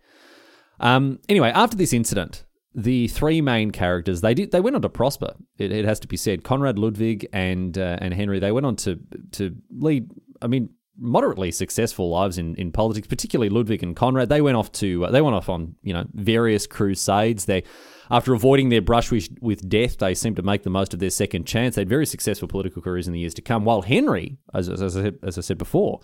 Um, 0.79 1.19
anyway, 1.27 1.49
after 1.49 1.75
this 1.75 1.93
incident, 1.93 2.45
the 2.75 3.07
three 3.07 3.41
main 3.41 3.71
characters 3.71 4.21
they 4.21 4.33
did 4.33 4.51
they 4.51 4.61
went 4.61 4.75
on 4.75 4.81
to 4.81 4.89
prosper. 4.89 5.35
It, 5.57 5.71
it 5.71 5.85
has 5.85 5.99
to 6.01 6.07
be 6.07 6.17
said. 6.17 6.43
Conrad 6.43 6.79
Ludwig 6.79 7.27
and 7.31 7.77
uh, 7.77 7.97
and 7.99 8.13
Henry 8.13 8.39
they 8.39 8.51
went 8.51 8.65
on 8.65 8.75
to 8.77 8.99
to 9.33 9.55
lead. 9.69 10.09
I 10.41 10.47
mean, 10.47 10.69
moderately 10.97 11.51
successful 11.51 12.09
lives 12.09 12.37
in, 12.37 12.55
in 12.55 12.71
politics, 12.71 13.07
particularly 13.07 13.49
Ludwig 13.49 13.83
and 13.83 13.95
Conrad. 13.95 14.29
They 14.29 14.41
went 14.41 14.57
off 14.57 14.71
to 14.73 15.05
uh, 15.05 15.11
they 15.11 15.21
went 15.21 15.35
off 15.35 15.49
on 15.49 15.75
you 15.83 15.93
know 15.93 16.05
various 16.13 16.67
crusades. 16.67 17.45
They 17.45 17.63
after 18.09 18.33
avoiding 18.33 18.69
their 18.69 18.81
brush 18.81 19.11
with, 19.11 19.29
with 19.41 19.67
death, 19.67 19.97
they 19.97 20.13
seemed 20.13 20.35
to 20.35 20.43
make 20.43 20.63
the 20.63 20.69
most 20.69 20.93
of 20.93 20.99
their 20.99 21.09
second 21.09 21.45
chance. 21.45 21.75
They 21.75 21.81
had 21.81 21.89
very 21.89 22.05
successful 22.05 22.47
political 22.47 22.81
careers 22.81 23.07
in 23.07 23.13
the 23.13 23.19
years 23.19 23.33
to 23.35 23.41
come. 23.41 23.65
While 23.65 23.81
Henry, 23.81 24.37
as, 24.53 24.69
as, 24.69 24.97
I, 24.97 25.13
as 25.23 25.37
I 25.37 25.41
said 25.41 25.57
before, 25.57 26.01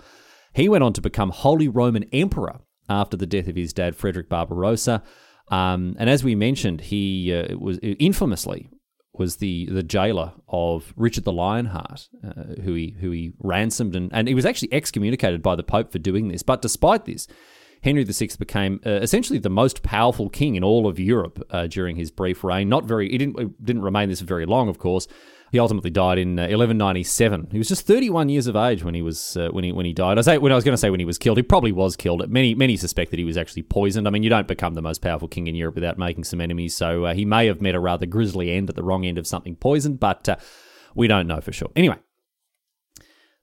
he 0.54 0.70
went 0.70 0.84
on 0.84 0.94
to 0.94 1.02
become 1.02 1.30
Holy 1.30 1.68
Roman 1.68 2.06
Emperor 2.12 2.62
after 2.90 3.16
the 3.16 3.28
death 3.28 3.48
of 3.48 3.56
his 3.56 3.74
dad, 3.74 3.96
Frederick 3.96 4.30
Barbarossa. 4.30 5.04
Um, 5.50 5.96
and 5.98 6.10
as 6.10 6.24
we 6.24 6.36
mentioned, 6.36 6.82
he 6.82 7.34
uh, 7.34 7.58
was 7.58 7.80
infamously 7.80 8.70
was 9.14 9.38
the 9.38 9.66
the 9.66 9.84
jailer 9.84 10.32
of 10.48 10.94
Richard 10.96 11.26
the 11.26 11.34
Lionheart, 11.34 12.08
uh, 12.24 12.62
who 12.64 12.74
he 12.74 12.96
who 13.02 13.12
he 13.12 13.34
ransomed 13.40 13.96
and 13.96 14.10
and 14.14 14.28
he 14.28 14.34
was 14.34 14.46
actually 14.46 14.74
excommunicated 14.74 15.42
by 15.42 15.56
the 15.56 15.64
Pope 15.64 15.92
for 15.92 16.00
doing 16.00 16.30
this. 16.30 16.42
But 16.42 16.62
despite 16.62 17.06
this, 17.06 17.28
Henry 17.82 18.04
VI 18.04 18.30
became 18.38 18.80
uh, 18.86 18.92
essentially 18.92 19.40
the 19.40 19.50
most 19.50 19.84
powerful 19.84 20.30
king 20.30 20.56
in 20.56 20.64
all 20.64 20.88
of 20.88 21.00
Europe 21.00 21.46
uh, 21.50 21.68
during 21.68 21.96
his 21.96 22.12
brief 22.12 22.44
reign. 22.44 22.70
Not 22.70 22.86
very, 22.86 23.10
he 23.10 23.18
didn't 23.18 23.64
didn't 23.64 23.84
remain 23.84 24.10
this 24.10 24.22
very 24.22 24.46
long, 24.46 24.70
of 24.70 24.80
course. 24.80 25.08
He 25.52 25.60
ultimately 25.60 25.90
died 25.90 26.20
in 26.20 26.38
uh, 26.38 26.44
1197. 26.44 27.50
He 27.52 27.58
was 27.58 27.68
just 27.68 27.88
31 27.88 28.30
years 28.30 28.46
of 28.48 28.56
age 28.56 28.84
when 28.84 28.94
he 28.94 29.02
was 29.02 29.36
uh, 29.36 29.50
when 29.50 29.64
he 29.64 29.72
when 29.72 29.86
he 29.86 29.94
died. 29.94 30.18
I 30.18 30.22
say 30.22 30.38
when 30.38 30.52
I 30.52 30.56
was 30.56 30.64
going 30.64 30.74
to 30.74 30.78
say 30.78 30.90
when 30.90 31.00
he 31.00 31.06
was 31.06 31.18
killed. 31.18 31.38
He 31.38 31.44
probably 31.44 31.72
was 31.72 31.96
killed. 31.96 32.28
Many 32.30 32.54
many 32.54 32.78
suspect 32.78 33.12
that 33.12 33.20
he 33.20 33.26
was 33.26 33.38
actually 33.38 33.64
poisoned. 33.64 34.08
I 34.08 34.12
mean, 34.12 34.24
you 34.24 34.30
don't 34.30 34.48
become 34.48 34.76
the 34.76 34.82
most 34.82 35.02
powerful 35.02 35.28
king 35.28 35.48
in 35.48 35.56
Europe 35.56 35.76
without 35.76 35.98
making 35.98 36.26
some 36.26 36.42
enemies. 36.42 36.76
So 36.76 37.06
uh, 37.06 37.14
he 37.14 37.26
may 37.26 37.48
have 37.48 37.62
met 37.62 37.76
a 37.76 37.80
rather 37.80 38.06
grisly 38.06 38.52
end 38.52 38.70
at 38.70 38.76
the 38.76 38.84
wrong 38.84 39.06
end 39.06 39.18
of 39.18 39.26
something 39.26 39.56
poisoned, 39.56 40.00
but 40.00 40.30
uh, 40.30 40.36
we 40.94 41.08
don't 41.08 41.28
know 41.28 41.42
for 41.42 41.52
sure. 41.52 41.72
Anyway, 41.76 41.98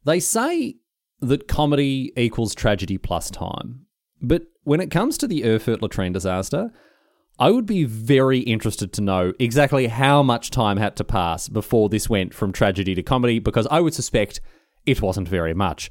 they 0.04 0.20
say 0.20 0.76
that 1.20 1.48
comedy 1.48 2.12
equals 2.16 2.54
tragedy 2.54 2.98
plus 2.98 3.30
time, 3.30 3.86
but 4.22 4.42
when 4.62 4.80
it 4.80 4.90
comes 4.90 5.18
to 5.18 5.26
the 5.26 5.44
Erfurt 5.44 5.82
latrine 5.82 6.12
disaster. 6.12 6.70
I 7.38 7.50
would 7.50 7.66
be 7.66 7.84
very 7.84 8.40
interested 8.40 8.92
to 8.94 9.02
know 9.02 9.32
exactly 9.38 9.88
how 9.88 10.22
much 10.22 10.50
time 10.50 10.78
had 10.78 10.96
to 10.96 11.04
pass 11.04 11.48
before 11.48 11.88
this 11.88 12.08
went 12.08 12.32
from 12.32 12.52
tragedy 12.52 12.94
to 12.94 13.02
comedy, 13.02 13.38
because 13.38 13.66
I 13.70 13.80
would 13.80 13.94
suspect 13.94 14.40
it 14.86 15.02
wasn't 15.02 15.28
very 15.28 15.52
much. 15.52 15.90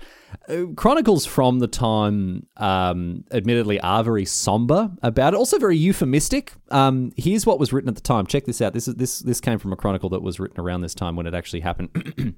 Uh, 0.49 0.67
chronicles 0.75 1.25
from 1.25 1.59
the 1.59 1.67
time, 1.67 2.47
um, 2.57 3.25
admittedly, 3.31 3.79
are 3.81 4.03
very 4.03 4.25
somber 4.25 4.89
about 5.03 5.33
it, 5.33 5.37
also 5.37 5.59
very 5.59 5.77
euphemistic. 5.77 6.53
Um, 6.71 7.11
here's 7.15 7.45
what 7.45 7.59
was 7.59 7.71
written 7.71 7.89
at 7.89 7.95
the 7.95 8.01
time. 8.01 8.25
Check 8.25 8.45
this 8.45 8.61
out. 8.61 8.73
This 8.73 8.87
is 8.87 8.95
this 8.95 9.19
this 9.19 9.41
came 9.41 9.59
from 9.59 9.73
a 9.73 9.75
chronicle 9.75 10.09
that 10.09 10.23
was 10.23 10.39
written 10.39 10.59
around 10.59 10.81
this 10.81 10.95
time 10.95 11.15
when 11.15 11.27
it 11.27 11.33
actually 11.33 11.59
happened. 11.59 11.89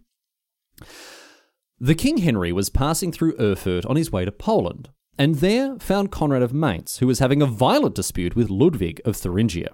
the 1.80 1.96
King 1.96 2.18
Henry 2.18 2.52
was 2.52 2.70
passing 2.70 3.12
through 3.12 3.40
Erfurt 3.40 3.86
on 3.86 3.96
his 3.96 4.12
way 4.12 4.26
to 4.26 4.32
Poland 4.32 4.90
and 5.18 5.36
there 5.36 5.78
found 5.80 6.12
Conrad 6.12 6.42
of 6.42 6.54
Mainz, 6.54 6.98
who 6.98 7.08
was 7.08 7.20
having 7.20 7.42
a 7.42 7.48
violent 7.48 7.96
dispute 7.96 8.36
with 8.36 8.50
Ludwig 8.50 9.02
of 9.06 9.16
Thuringia. 9.16 9.74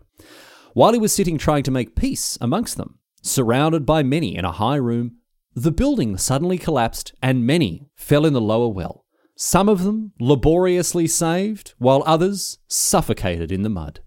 While 0.73 0.93
he 0.93 0.99
was 0.99 1.13
sitting 1.13 1.38
trying 1.38 1.63
to 1.63 1.71
make 1.71 1.95
peace 1.95 2.38
amongst 2.41 2.77
them, 2.77 2.99
surrounded 3.21 3.86
by 3.86 4.03
many 4.03 4.36
in 4.36 4.45
a 4.45 4.51
high 4.51 4.75
room, 4.75 5.17
the 5.56 5.71
building 5.71 6.17
suddenly 6.17 6.58
collapsed 6.58 7.13
and 7.21 7.45
many 7.45 7.88
fell 7.95 8.25
in 8.25 8.34
the 8.34 8.41
lower 8.41 8.67
well, 8.67 9.06
some 9.36 9.69
of 9.69 9.84
them 9.84 10.13
laboriously 10.19 11.08
saved, 11.08 11.73
while 11.77 12.03
others 12.06 12.60
suffocated 12.67 13.51
in 13.51 13.63
the 13.63 13.69
mud. 13.69 13.99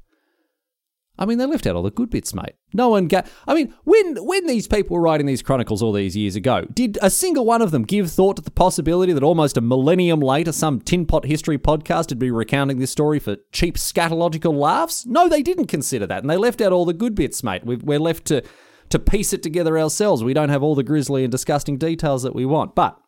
I 1.18 1.24
mean, 1.24 1.38
they 1.38 1.46
left 1.46 1.66
out 1.66 1.76
all 1.76 1.82
the 1.82 1.90
good 1.90 2.10
bits, 2.10 2.34
mate. 2.34 2.54
No 2.74 2.90
one 2.90 3.08
got. 3.08 3.26
I 3.46 3.54
mean, 3.54 3.72
when 3.84 4.16
when 4.24 4.46
these 4.46 4.68
people 4.68 4.96
were 4.96 5.02
writing 5.02 5.26
these 5.26 5.42
chronicles 5.42 5.82
all 5.82 5.92
these 5.92 6.16
years 6.16 6.36
ago, 6.36 6.66
did 6.72 6.98
a 7.00 7.08
single 7.08 7.46
one 7.46 7.62
of 7.62 7.70
them 7.70 7.84
give 7.84 8.10
thought 8.10 8.36
to 8.36 8.42
the 8.42 8.50
possibility 8.50 9.12
that 9.12 9.22
almost 9.22 9.56
a 9.56 9.62
millennium 9.62 10.20
later, 10.20 10.52
some 10.52 10.80
tin 10.80 11.06
pot 11.06 11.24
history 11.24 11.58
podcast 11.58 12.10
would 12.10 12.18
be 12.18 12.30
recounting 12.30 12.78
this 12.78 12.90
story 12.90 13.18
for 13.18 13.36
cheap 13.52 13.76
scatological 13.76 14.54
laughs? 14.54 15.06
No, 15.06 15.28
they 15.28 15.42
didn't 15.42 15.66
consider 15.66 16.06
that, 16.06 16.22
and 16.22 16.30
they 16.30 16.36
left 16.36 16.60
out 16.60 16.72
all 16.72 16.84
the 16.84 16.92
good 16.92 17.14
bits, 17.14 17.42
mate. 17.42 17.64
we 17.64 17.76
we're 17.76 17.98
left 17.98 18.26
to 18.26 18.42
to 18.90 18.98
piece 18.98 19.32
it 19.32 19.42
together 19.42 19.78
ourselves. 19.78 20.22
We 20.22 20.34
don't 20.34 20.50
have 20.50 20.62
all 20.62 20.74
the 20.74 20.82
grisly 20.82 21.24
and 21.24 21.32
disgusting 21.32 21.78
details 21.78 22.22
that 22.22 22.34
we 22.34 22.44
want. 22.44 22.74
But 22.74 22.98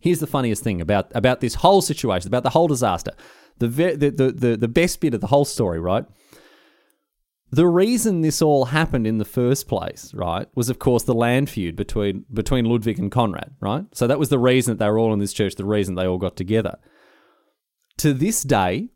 here's 0.00 0.20
the 0.20 0.26
funniest 0.26 0.62
thing 0.62 0.80
about 0.80 1.10
about 1.14 1.40
this 1.40 1.54
whole 1.56 1.82
situation, 1.82 2.28
about 2.28 2.42
the 2.42 2.50
whole 2.50 2.68
disaster. 2.68 3.12
The 3.58 3.68
the 3.68 4.10
the 4.10 4.32
the, 4.32 4.56
the 4.56 4.68
best 4.68 5.00
bit 5.00 5.14
of 5.14 5.20
the 5.20 5.28
whole 5.28 5.44
story, 5.44 5.78
right? 5.78 6.04
The 7.50 7.66
reason 7.66 8.22
this 8.22 8.42
all 8.42 8.66
happened 8.66 9.06
in 9.06 9.18
the 9.18 9.24
first 9.24 9.68
place, 9.68 10.12
right, 10.12 10.48
was 10.54 10.68
of 10.68 10.78
course 10.78 11.04
the 11.04 11.14
land 11.14 11.48
feud 11.48 11.76
between 11.76 12.24
between 12.32 12.64
Ludwig 12.64 12.98
and 12.98 13.10
Conrad, 13.10 13.54
right? 13.60 13.84
So 13.92 14.06
that 14.06 14.18
was 14.18 14.30
the 14.30 14.38
reason 14.38 14.72
that 14.72 14.84
they 14.84 14.90
were 14.90 14.98
all 14.98 15.12
in 15.12 15.20
this 15.20 15.32
church, 15.32 15.54
the 15.54 15.64
reason 15.64 15.94
they 15.94 16.06
all 16.06 16.18
got 16.18 16.36
together. 16.36 16.76
To 17.98 18.12
this 18.12 18.42
day, 18.42 18.90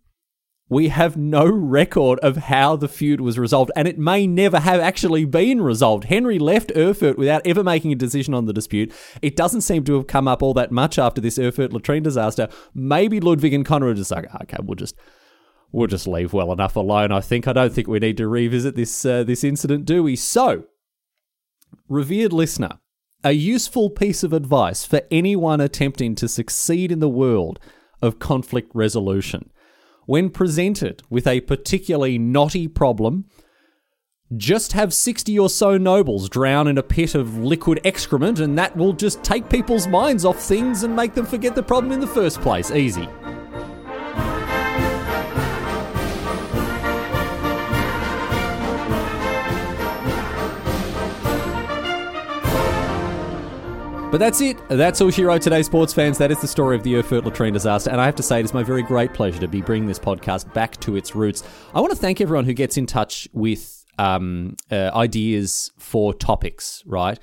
we 0.68 0.88
have 0.88 1.16
no 1.16 1.44
record 1.46 2.20
of 2.20 2.36
how 2.36 2.76
the 2.76 2.88
feud 2.88 3.20
was 3.20 3.38
resolved, 3.38 3.72
and 3.74 3.88
it 3.88 3.98
may 3.98 4.26
never 4.26 4.60
have 4.60 4.80
actually 4.80 5.24
been 5.24 5.60
resolved. 5.60 6.04
Henry 6.04 6.38
left 6.38 6.72
Erfurt 6.76 7.18
without 7.18 7.46
ever 7.46 7.64
making 7.64 7.92
a 7.92 7.96
decision 7.96 8.34
on 8.34 8.46
the 8.46 8.52
dispute. 8.52 8.92
It 9.22 9.36
doesn't 9.36 9.62
seem 9.62 9.84
to 9.84 9.94
have 9.94 10.06
come 10.06 10.28
up 10.28 10.42
all 10.42 10.54
that 10.54 10.70
much 10.70 10.98
after 10.98 11.20
this 11.20 11.38
Erfurt 11.38 11.72
latrine 11.72 12.04
disaster. 12.04 12.48
Maybe 12.72 13.20
Ludwig 13.20 13.52
and 13.52 13.66
Conrad 13.66 13.96
just 13.96 14.12
like, 14.12 14.26
ah, 14.32 14.38
okay, 14.42 14.58
we'll 14.62 14.76
just 14.76 14.96
we'll 15.72 15.86
just 15.86 16.06
leave 16.06 16.32
well 16.32 16.52
enough 16.52 16.76
alone. 16.76 17.12
I 17.12 17.20
think 17.20 17.46
I 17.46 17.52
don't 17.52 17.72
think 17.72 17.88
we 17.88 17.98
need 17.98 18.16
to 18.18 18.28
revisit 18.28 18.76
this 18.76 19.04
uh, 19.04 19.24
this 19.24 19.44
incident, 19.44 19.84
do 19.84 20.02
we? 20.02 20.16
So, 20.16 20.64
revered 21.88 22.32
listener, 22.32 22.78
a 23.24 23.32
useful 23.32 23.90
piece 23.90 24.22
of 24.22 24.32
advice 24.32 24.84
for 24.84 25.02
anyone 25.10 25.60
attempting 25.60 26.14
to 26.16 26.28
succeed 26.28 26.90
in 26.90 27.00
the 27.00 27.08
world 27.08 27.58
of 28.02 28.18
conflict 28.18 28.70
resolution. 28.74 29.50
When 30.06 30.30
presented 30.30 31.02
with 31.08 31.26
a 31.26 31.42
particularly 31.42 32.18
knotty 32.18 32.66
problem, 32.66 33.26
just 34.36 34.72
have 34.72 34.94
60 34.94 35.38
or 35.38 35.50
so 35.50 35.76
nobles 35.76 36.28
drown 36.28 36.68
in 36.68 36.78
a 36.78 36.82
pit 36.82 37.14
of 37.14 37.38
liquid 37.38 37.80
excrement, 37.84 38.38
and 38.38 38.56
that 38.58 38.76
will 38.76 38.92
just 38.92 39.22
take 39.22 39.48
people's 39.48 39.86
minds 39.86 40.24
off 40.24 40.40
things 40.40 40.82
and 40.82 40.94
make 40.94 41.14
them 41.14 41.26
forget 41.26 41.54
the 41.54 41.62
problem 41.62 41.92
in 41.92 42.00
the 42.00 42.06
first 42.06 42.40
place. 42.40 42.70
Easy. 42.70 43.08
But 54.10 54.18
that's 54.18 54.40
it. 54.40 54.56
That's 54.68 55.00
all 55.00 55.10
she 55.12 55.22
wrote 55.22 55.40
today, 55.40 55.62
sports 55.62 55.92
fans. 55.92 56.18
That 56.18 56.32
is 56.32 56.40
the 56.40 56.48
story 56.48 56.74
of 56.74 56.82
the 56.82 56.96
Erfurt 56.96 57.24
latrine 57.24 57.52
disaster. 57.52 57.90
And 57.90 58.00
I 58.00 58.06
have 58.06 58.16
to 58.16 58.24
say, 58.24 58.40
it 58.40 58.44
is 58.44 58.52
my 58.52 58.64
very 58.64 58.82
great 58.82 59.14
pleasure 59.14 59.38
to 59.38 59.46
be 59.46 59.62
bringing 59.62 59.86
this 59.86 60.00
podcast 60.00 60.52
back 60.52 60.80
to 60.80 60.96
its 60.96 61.14
roots. 61.14 61.44
I 61.72 61.80
want 61.80 61.92
to 61.92 61.96
thank 61.96 62.20
everyone 62.20 62.44
who 62.44 62.52
gets 62.52 62.76
in 62.76 62.86
touch 62.86 63.28
with 63.32 63.86
um, 63.98 64.56
uh, 64.68 64.90
ideas 64.94 65.70
for 65.78 66.12
topics, 66.12 66.82
right? 66.86 67.20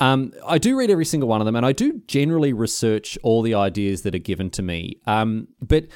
Um, 0.00 0.34
I 0.46 0.58
do 0.58 0.78
read 0.78 0.90
every 0.90 1.06
single 1.06 1.30
one 1.30 1.40
of 1.40 1.46
them, 1.46 1.56
and 1.56 1.64
I 1.64 1.72
do 1.72 2.02
generally 2.06 2.52
research 2.52 3.16
all 3.22 3.40
the 3.40 3.54
ideas 3.54 4.02
that 4.02 4.14
are 4.14 4.18
given 4.18 4.50
to 4.50 4.62
me. 4.62 5.00
Um, 5.06 5.48
but 5.62 5.86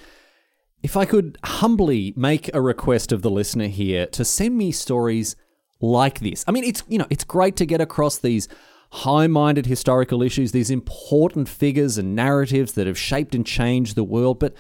if 0.83 0.97
I 0.97 1.05
could 1.05 1.37
humbly 1.45 2.14
make 2.16 2.53
a 2.55 2.62
request 2.62 3.12
of 3.12 3.21
the 3.21 3.31
listener 3.31 3.68
here 3.68 4.07
to 4.07 4.25
send 4.25 4.57
me 4.57 4.73
stories 4.73 5.37
like 5.83 6.21
this. 6.21 6.45
I 6.49 6.53
mean, 6.53 6.64
it's 6.64 6.83
you 6.88 6.97
know, 6.97 7.07
it's 7.11 7.25
great 7.25 7.57
to 7.57 7.66
get 7.66 7.81
across 7.81 8.16
these 8.18 8.49
high 8.93 9.27
minded 9.27 9.65
historical 9.65 10.23
issues, 10.23 10.53
these 10.53 10.71
important 10.71 11.49
figures 11.49 11.97
and 11.97 12.15
narratives 12.15 12.75
that 12.75 12.87
have 12.87 12.99
shaped 12.99 13.35
and 13.35 13.47
changed 13.47 13.97
the 13.97 14.05
world. 14.05 14.39
But 14.39 14.55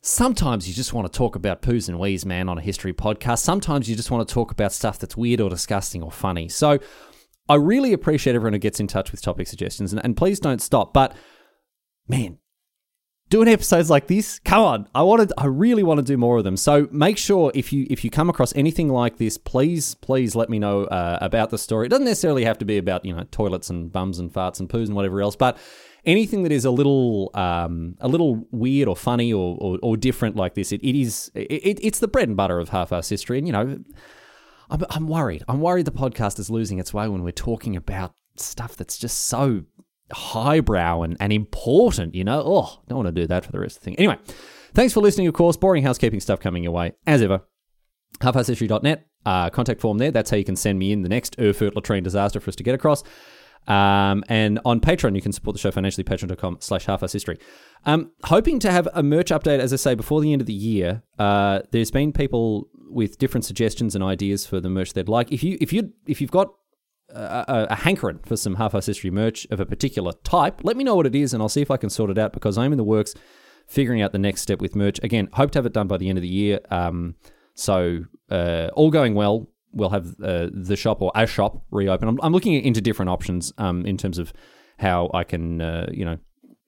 sometimes 0.00 0.66
you 0.66 0.74
just 0.74 0.94
want 0.94 1.10
to 1.10 1.16
talk 1.16 1.36
about 1.36 1.60
poos 1.60 1.86
and 1.86 1.98
wees, 1.98 2.24
man, 2.24 2.48
on 2.48 2.56
a 2.56 2.62
history 2.62 2.94
podcast. 2.94 3.40
Sometimes 3.40 3.88
you 3.88 3.94
just 3.94 4.10
want 4.10 4.26
to 4.26 4.32
talk 4.32 4.50
about 4.50 4.72
stuff 4.72 4.98
that's 4.98 5.18
weird 5.18 5.42
or 5.42 5.50
disgusting 5.50 6.02
or 6.02 6.10
funny. 6.10 6.48
So 6.48 6.78
I 7.46 7.56
really 7.56 7.92
appreciate 7.92 8.34
everyone 8.34 8.54
who 8.54 8.58
gets 8.58 8.80
in 8.80 8.86
touch 8.86 9.12
with 9.12 9.20
topic 9.20 9.46
suggestions, 9.46 9.92
and, 9.92 10.02
and 10.02 10.16
please 10.16 10.40
don't 10.40 10.62
stop. 10.62 10.94
But 10.94 11.14
man, 12.08 12.38
doing 13.28 13.48
episodes 13.48 13.90
like 13.90 14.06
this 14.06 14.38
come 14.40 14.62
on 14.62 14.88
i 14.94 15.02
wanted 15.02 15.32
i 15.36 15.46
really 15.46 15.82
want 15.82 15.98
to 15.98 16.02
do 16.02 16.16
more 16.16 16.38
of 16.38 16.44
them. 16.44 16.56
So 16.56 16.88
make 16.90 17.18
sure 17.18 17.52
if 17.54 17.72
you 17.72 17.86
if 17.90 18.04
you 18.04 18.10
come 18.10 18.30
across 18.30 18.54
anything 18.56 18.88
like 18.88 19.18
this 19.18 19.38
please 19.38 19.94
please 19.96 20.34
let 20.34 20.48
me 20.48 20.58
know 20.58 20.84
uh, 20.84 21.18
about 21.20 21.50
the 21.50 21.58
story. 21.58 21.86
It 21.86 21.90
doesn't 21.90 22.04
necessarily 22.04 22.44
have 22.44 22.58
to 22.58 22.64
be 22.64 22.78
about 22.78 23.04
you 23.04 23.14
know 23.14 23.24
toilets 23.30 23.70
and 23.70 23.92
bums 23.92 24.18
and 24.18 24.32
farts 24.32 24.60
and 24.60 24.68
poos 24.68 24.86
and 24.86 24.94
whatever 24.94 25.20
else 25.20 25.36
but 25.36 25.58
anything 26.04 26.42
that 26.44 26.52
is 26.52 26.64
a 26.64 26.70
little 26.70 27.30
um, 27.34 27.96
a 28.00 28.08
little 28.08 28.46
weird 28.50 28.88
or 28.88 28.96
funny 28.96 29.32
or, 29.32 29.56
or, 29.60 29.78
or 29.82 29.96
different 29.96 30.36
like 30.36 30.54
this 30.54 30.72
it, 30.72 30.82
it 30.82 30.98
is 30.98 31.30
it, 31.34 31.78
it's 31.82 31.98
the 31.98 32.08
bread 32.08 32.28
and 32.28 32.36
butter 32.36 32.58
of 32.58 32.70
half-ass 32.70 33.08
history. 33.08 33.38
And 33.38 33.46
you 33.46 33.52
know 33.52 33.78
I'm, 34.70 34.84
I'm 34.90 35.08
worried. 35.08 35.44
I'm 35.48 35.60
worried 35.60 35.86
the 35.86 35.92
podcast 35.92 36.38
is 36.38 36.50
losing 36.50 36.78
its 36.78 36.92
way 36.92 37.08
when 37.08 37.22
we're 37.22 37.32
talking 37.32 37.76
about 37.76 38.14
stuff 38.36 38.76
that's 38.76 38.98
just 38.98 39.26
so 39.26 39.64
highbrow 40.12 41.02
and, 41.02 41.16
and 41.20 41.32
important, 41.32 42.14
you 42.14 42.24
know? 42.24 42.42
Oh, 42.44 42.80
don't 42.88 42.98
want 42.98 43.14
to 43.14 43.20
do 43.20 43.26
that 43.26 43.44
for 43.44 43.52
the 43.52 43.60
rest 43.60 43.76
of 43.76 43.80
the 43.80 43.84
thing. 43.84 43.96
Anyway, 43.96 44.18
thanks 44.74 44.92
for 44.94 45.00
listening, 45.00 45.26
of 45.26 45.34
course. 45.34 45.56
Boring 45.56 45.82
housekeeping 45.82 46.20
stuff 46.20 46.40
coming 46.40 46.62
your 46.62 46.72
way, 46.72 46.92
as 47.06 47.22
ever. 47.22 47.42
Halfasshistory.net, 48.20 49.06
uh, 49.26 49.50
contact 49.50 49.80
form 49.80 49.98
there. 49.98 50.10
That's 50.10 50.30
how 50.30 50.36
you 50.36 50.44
can 50.44 50.56
send 50.56 50.78
me 50.78 50.92
in 50.92 51.02
the 51.02 51.08
next 51.08 51.36
Erfurt 51.38 51.76
latrine 51.76 52.02
disaster 52.02 52.40
for 52.40 52.50
us 52.50 52.56
to 52.56 52.62
get 52.62 52.74
across. 52.74 53.02
Um, 53.66 54.24
and 54.28 54.58
on 54.64 54.80
Patreon, 54.80 55.14
you 55.14 55.20
can 55.20 55.32
support 55.32 55.54
the 55.54 55.60
show 55.60 55.70
financially, 55.70 56.02
patreon.com 56.04 56.58
slash 56.60 56.86
halfasshistory. 56.86 57.38
Um, 57.84 58.12
hoping 58.24 58.58
to 58.60 58.72
have 58.72 58.88
a 58.94 59.02
merch 59.02 59.30
update, 59.30 59.58
as 59.58 59.72
I 59.72 59.76
say, 59.76 59.94
before 59.94 60.22
the 60.22 60.32
end 60.32 60.40
of 60.40 60.46
the 60.46 60.54
year. 60.54 61.02
Uh, 61.18 61.60
there's 61.70 61.90
been 61.90 62.12
people 62.12 62.68
with 62.90 63.18
different 63.18 63.44
suggestions 63.44 63.94
and 63.94 64.02
ideas 64.02 64.46
for 64.46 64.60
the 64.60 64.70
merch 64.70 64.94
they'd 64.94 65.08
like. 65.08 65.30
If 65.30 65.42
you 65.42 65.58
if 65.60 65.72
you 65.72 65.92
if 66.06 66.22
you've 66.22 66.30
got 66.30 66.48
a, 67.10 67.66
a, 67.70 67.74
hankering 67.74 68.20
for 68.24 68.36
some 68.36 68.56
half-ass 68.56 68.86
history 68.86 69.10
merch 69.10 69.46
of 69.50 69.60
a 69.60 69.66
particular 69.66 70.12
type, 70.24 70.62
let 70.62 70.76
me 70.76 70.84
know 70.84 70.94
what 70.94 71.06
it 71.06 71.14
is, 71.14 71.32
and 71.32 71.42
I'll 71.42 71.48
see 71.48 71.62
if 71.62 71.70
I 71.70 71.76
can 71.76 71.90
sort 71.90 72.10
it 72.10 72.18
out 72.18 72.32
because 72.32 72.58
I'm 72.58 72.72
in 72.72 72.78
the 72.78 72.84
works 72.84 73.14
figuring 73.66 74.02
out 74.02 74.12
the 74.12 74.18
next 74.18 74.42
step 74.42 74.60
with 74.60 74.74
merch. 74.74 74.98
Again, 75.02 75.28
hope 75.32 75.50
to 75.52 75.58
have 75.58 75.66
it 75.66 75.72
done 75.72 75.88
by 75.88 75.98
the 75.98 76.08
end 76.08 76.18
of 76.18 76.22
the 76.22 76.28
year. 76.28 76.60
Um, 76.70 77.16
so 77.54 78.04
uh, 78.30 78.68
all 78.74 78.90
going 78.90 79.14
well, 79.14 79.48
we'll 79.72 79.90
have 79.90 80.16
uh, 80.22 80.48
the 80.52 80.76
shop 80.76 81.02
or 81.02 81.12
a 81.14 81.26
shop 81.26 81.62
reopen. 81.70 82.08
I'm, 82.08 82.18
I'm 82.22 82.32
looking 82.32 82.54
into 82.54 82.80
different 82.80 83.10
options 83.10 83.52
um, 83.58 83.84
in 83.84 83.96
terms 83.96 84.18
of 84.18 84.32
how 84.78 85.10
I 85.12 85.24
can, 85.24 85.60
uh, 85.60 85.86
you 85.92 86.04
know, 86.04 86.18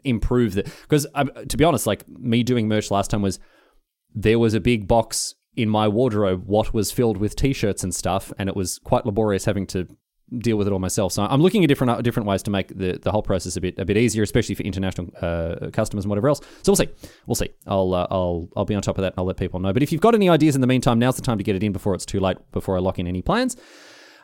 improve 0.05 0.55
the 0.55 0.63
because 0.63 1.07
to 1.49 1.57
be 1.57 1.65
honest, 1.65 1.87
like 1.87 2.09
me 2.09 2.43
doing 2.43 2.69
merch 2.69 2.91
last 2.91 3.11
time 3.11 3.23
was 3.23 3.39
there 4.15 4.39
was 4.39 4.55
a 4.55 4.61
big 4.61 4.89
box 4.89 5.35
in 5.57 5.69
my 5.69 5.87
wardrobe 5.89 6.45
what 6.47 6.73
was 6.73 6.91
filled 6.91 7.17
with 7.17 7.37
t-shirts 7.37 7.83
and 7.83 7.95
stuff 7.95 8.33
and 8.39 8.49
it 8.49 8.57
was 8.57 8.79
quite 8.79 9.05
laborious 9.05 9.45
having 9.45 9.67
to 9.67 9.87
deal 10.39 10.57
with 10.57 10.67
it 10.67 10.73
all 10.73 10.79
myself. 10.79 11.13
So 11.13 11.23
I'm 11.23 11.41
looking 11.41 11.65
at 11.65 11.69
different 11.69 11.91
uh, 11.91 12.01
different 12.01 12.27
ways 12.27 12.43
to 12.45 12.51
make 12.51 12.69
the, 12.69 12.99
the 13.01 13.11
whole 13.11 13.23
process 13.23 13.57
a 13.57 13.61
bit 13.61 13.79
a 13.79 13.85
bit 13.85 13.97
easier, 13.97 14.23
especially 14.23 14.55
for 14.55 14.63
international 14.63 15.09
uh, 15.21 15.71
customers 15.73 16.05
and 16.05 16.11
whatever 16.11 16.29
else. 16.29 16.41
So 16.63 16.73
we'll 16.73 16.77
see, 16.77 16.89
we'll 17.27 17.35
see. 17.35 17.51
I'll 17.67 17.95
uh, 17.95 18.07
I'll 18.11 18.49
I'll 18.57 18.65
be 18.65 18.75
on 18.75 18.83
top 18.83 18.99
of 18.99 19.03
that. 19.03 19.13
and 19.13 19.19
I'll 19.19 19.25
let 19.27 19.37
people 19.37 19.61
know. 19.61 19.73
But 19.73 19.83
if 19.83 19.93
you've 19.93 20.01
got 20.01 20.15
any 20.15 20.29
ideas 20.29 20.55
in 20.55 20.61
the 20.61 20.67
meantime, 20.67 20.99
now's 20.99 21.17
the 21.17 21.23
time 21.23 21.39
to 21.39 21.45
get 21.45 21.57
it 21.57 21.63
in 21.63 21.73
before 21.73 21.95
it's 21.95 22.07
too 22.07 22.21
late. 22.21 22.39
Before 22.53 22.77
I 22.77 22.81
lock 22.81 22.99
in 22.99 23.07
any 23.07 23.23
plans. 23.23 23.57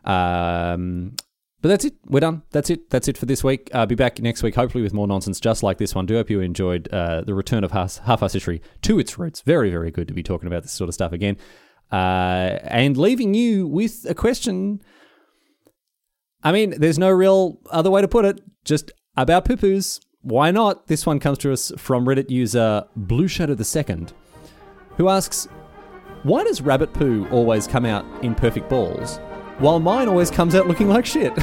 Um, 0.04 1.16
but 1.62 1.70
that's 1.70 1.84
it. 1.84 1.94
We're 2.04 2.20
done. 2.20 2.42
That's 2.52 2.70
it. 2.70 2.90
That's 2.90 3.08
it 3.08 3.18
for 3.18 3.26
this 3.26 3.42
week. 3.42 3.70
I'll 3.74 3.86
be 3.86 3.94
back 3.94 4.20
next 4.20 4.42
week, 4.42 4.54
hopefully, 4.54 4.82
with 4.84 4.94
more 4.94 5.08
nonsense 5.08 5.40
just 5.40 5.62
like 5.62 5.78
this 5.78 5.94
one. 5.94 6.06
Do 6.06 6.14
hope 6.14 6.30
you 6.30 6.40
enjoyed 6.40 6.86
uh, 6.92 7.22
the 7.22 7.34
return 7.34 7.64
of 7.64 7.72
half 7.72 8.22
Ass 8.22 8.34
History 8.34 8.62
to 8.82 8.98
its 8.98 9.18
roots. 9.18 9.40
Very, 9.40 9.70
very 9.70 9.90
good 9.90 10.06
to 10.06 10.14
be 10.14 10.22
talking 10.22 10.46
about 10.46 10.62
this 10.62 10.72
sort 10.72 10.88
of 10.88 10.94
stuff 10.94 11.12
again. 11.12 11.36
Uh, 11.90 12.58
and 12.62 12.96
leaving 12.96 13.34
you 13.34 13.66
with 13.66 14.06
a 14.08 14.14
question. 14.14 14.80
I 16.42 16.52
mean, 16.52 16.74
there's 16.78 16.98
no 16.98 17.10
real 17.10 17.58
other 17.70 17.90
way 17.90 18.00
to 18.00 18.08
put 18.08 18.24
it. 18.24 18.40
Just 18.64 18.92
about 19.16 19.44
poo 19.44 19.56
poos. 19.56 20.00
Why 20.22 20.50
not? 20.50 20.88
This 20.88 21.06
one 21.06 21.20
comes 21.20 21.38
to 21.38 21.52
us 21.52 21.72
from 21.78 22.04
Reddit 22.04 22.30
user 22.30 22.84
Blue 22.96 23.28
Shadow 23.28 23.54
the 23.54 23.64
Second, 23.64 24.12
who 24.96 25.08
asks, 25.08 25.48
"Why 26.24 26.42
does 26.44 26.60
rabbit 26.60 26.92
poo 26.92 27.28
always 27.30 27.66
come 27.66 27.84
out 27.84 28.04
in 28.24 28.34
perfect 28.34 28.68
balls, 28.68 29.18
while 29.58 29.78
mine 29.78 30.08
always 30.08 30.30
comes 30.30 30.54
out 30.54 30.66
looking 30.66 30.88
like 30.88 31.06
shit?" 31.06 31.32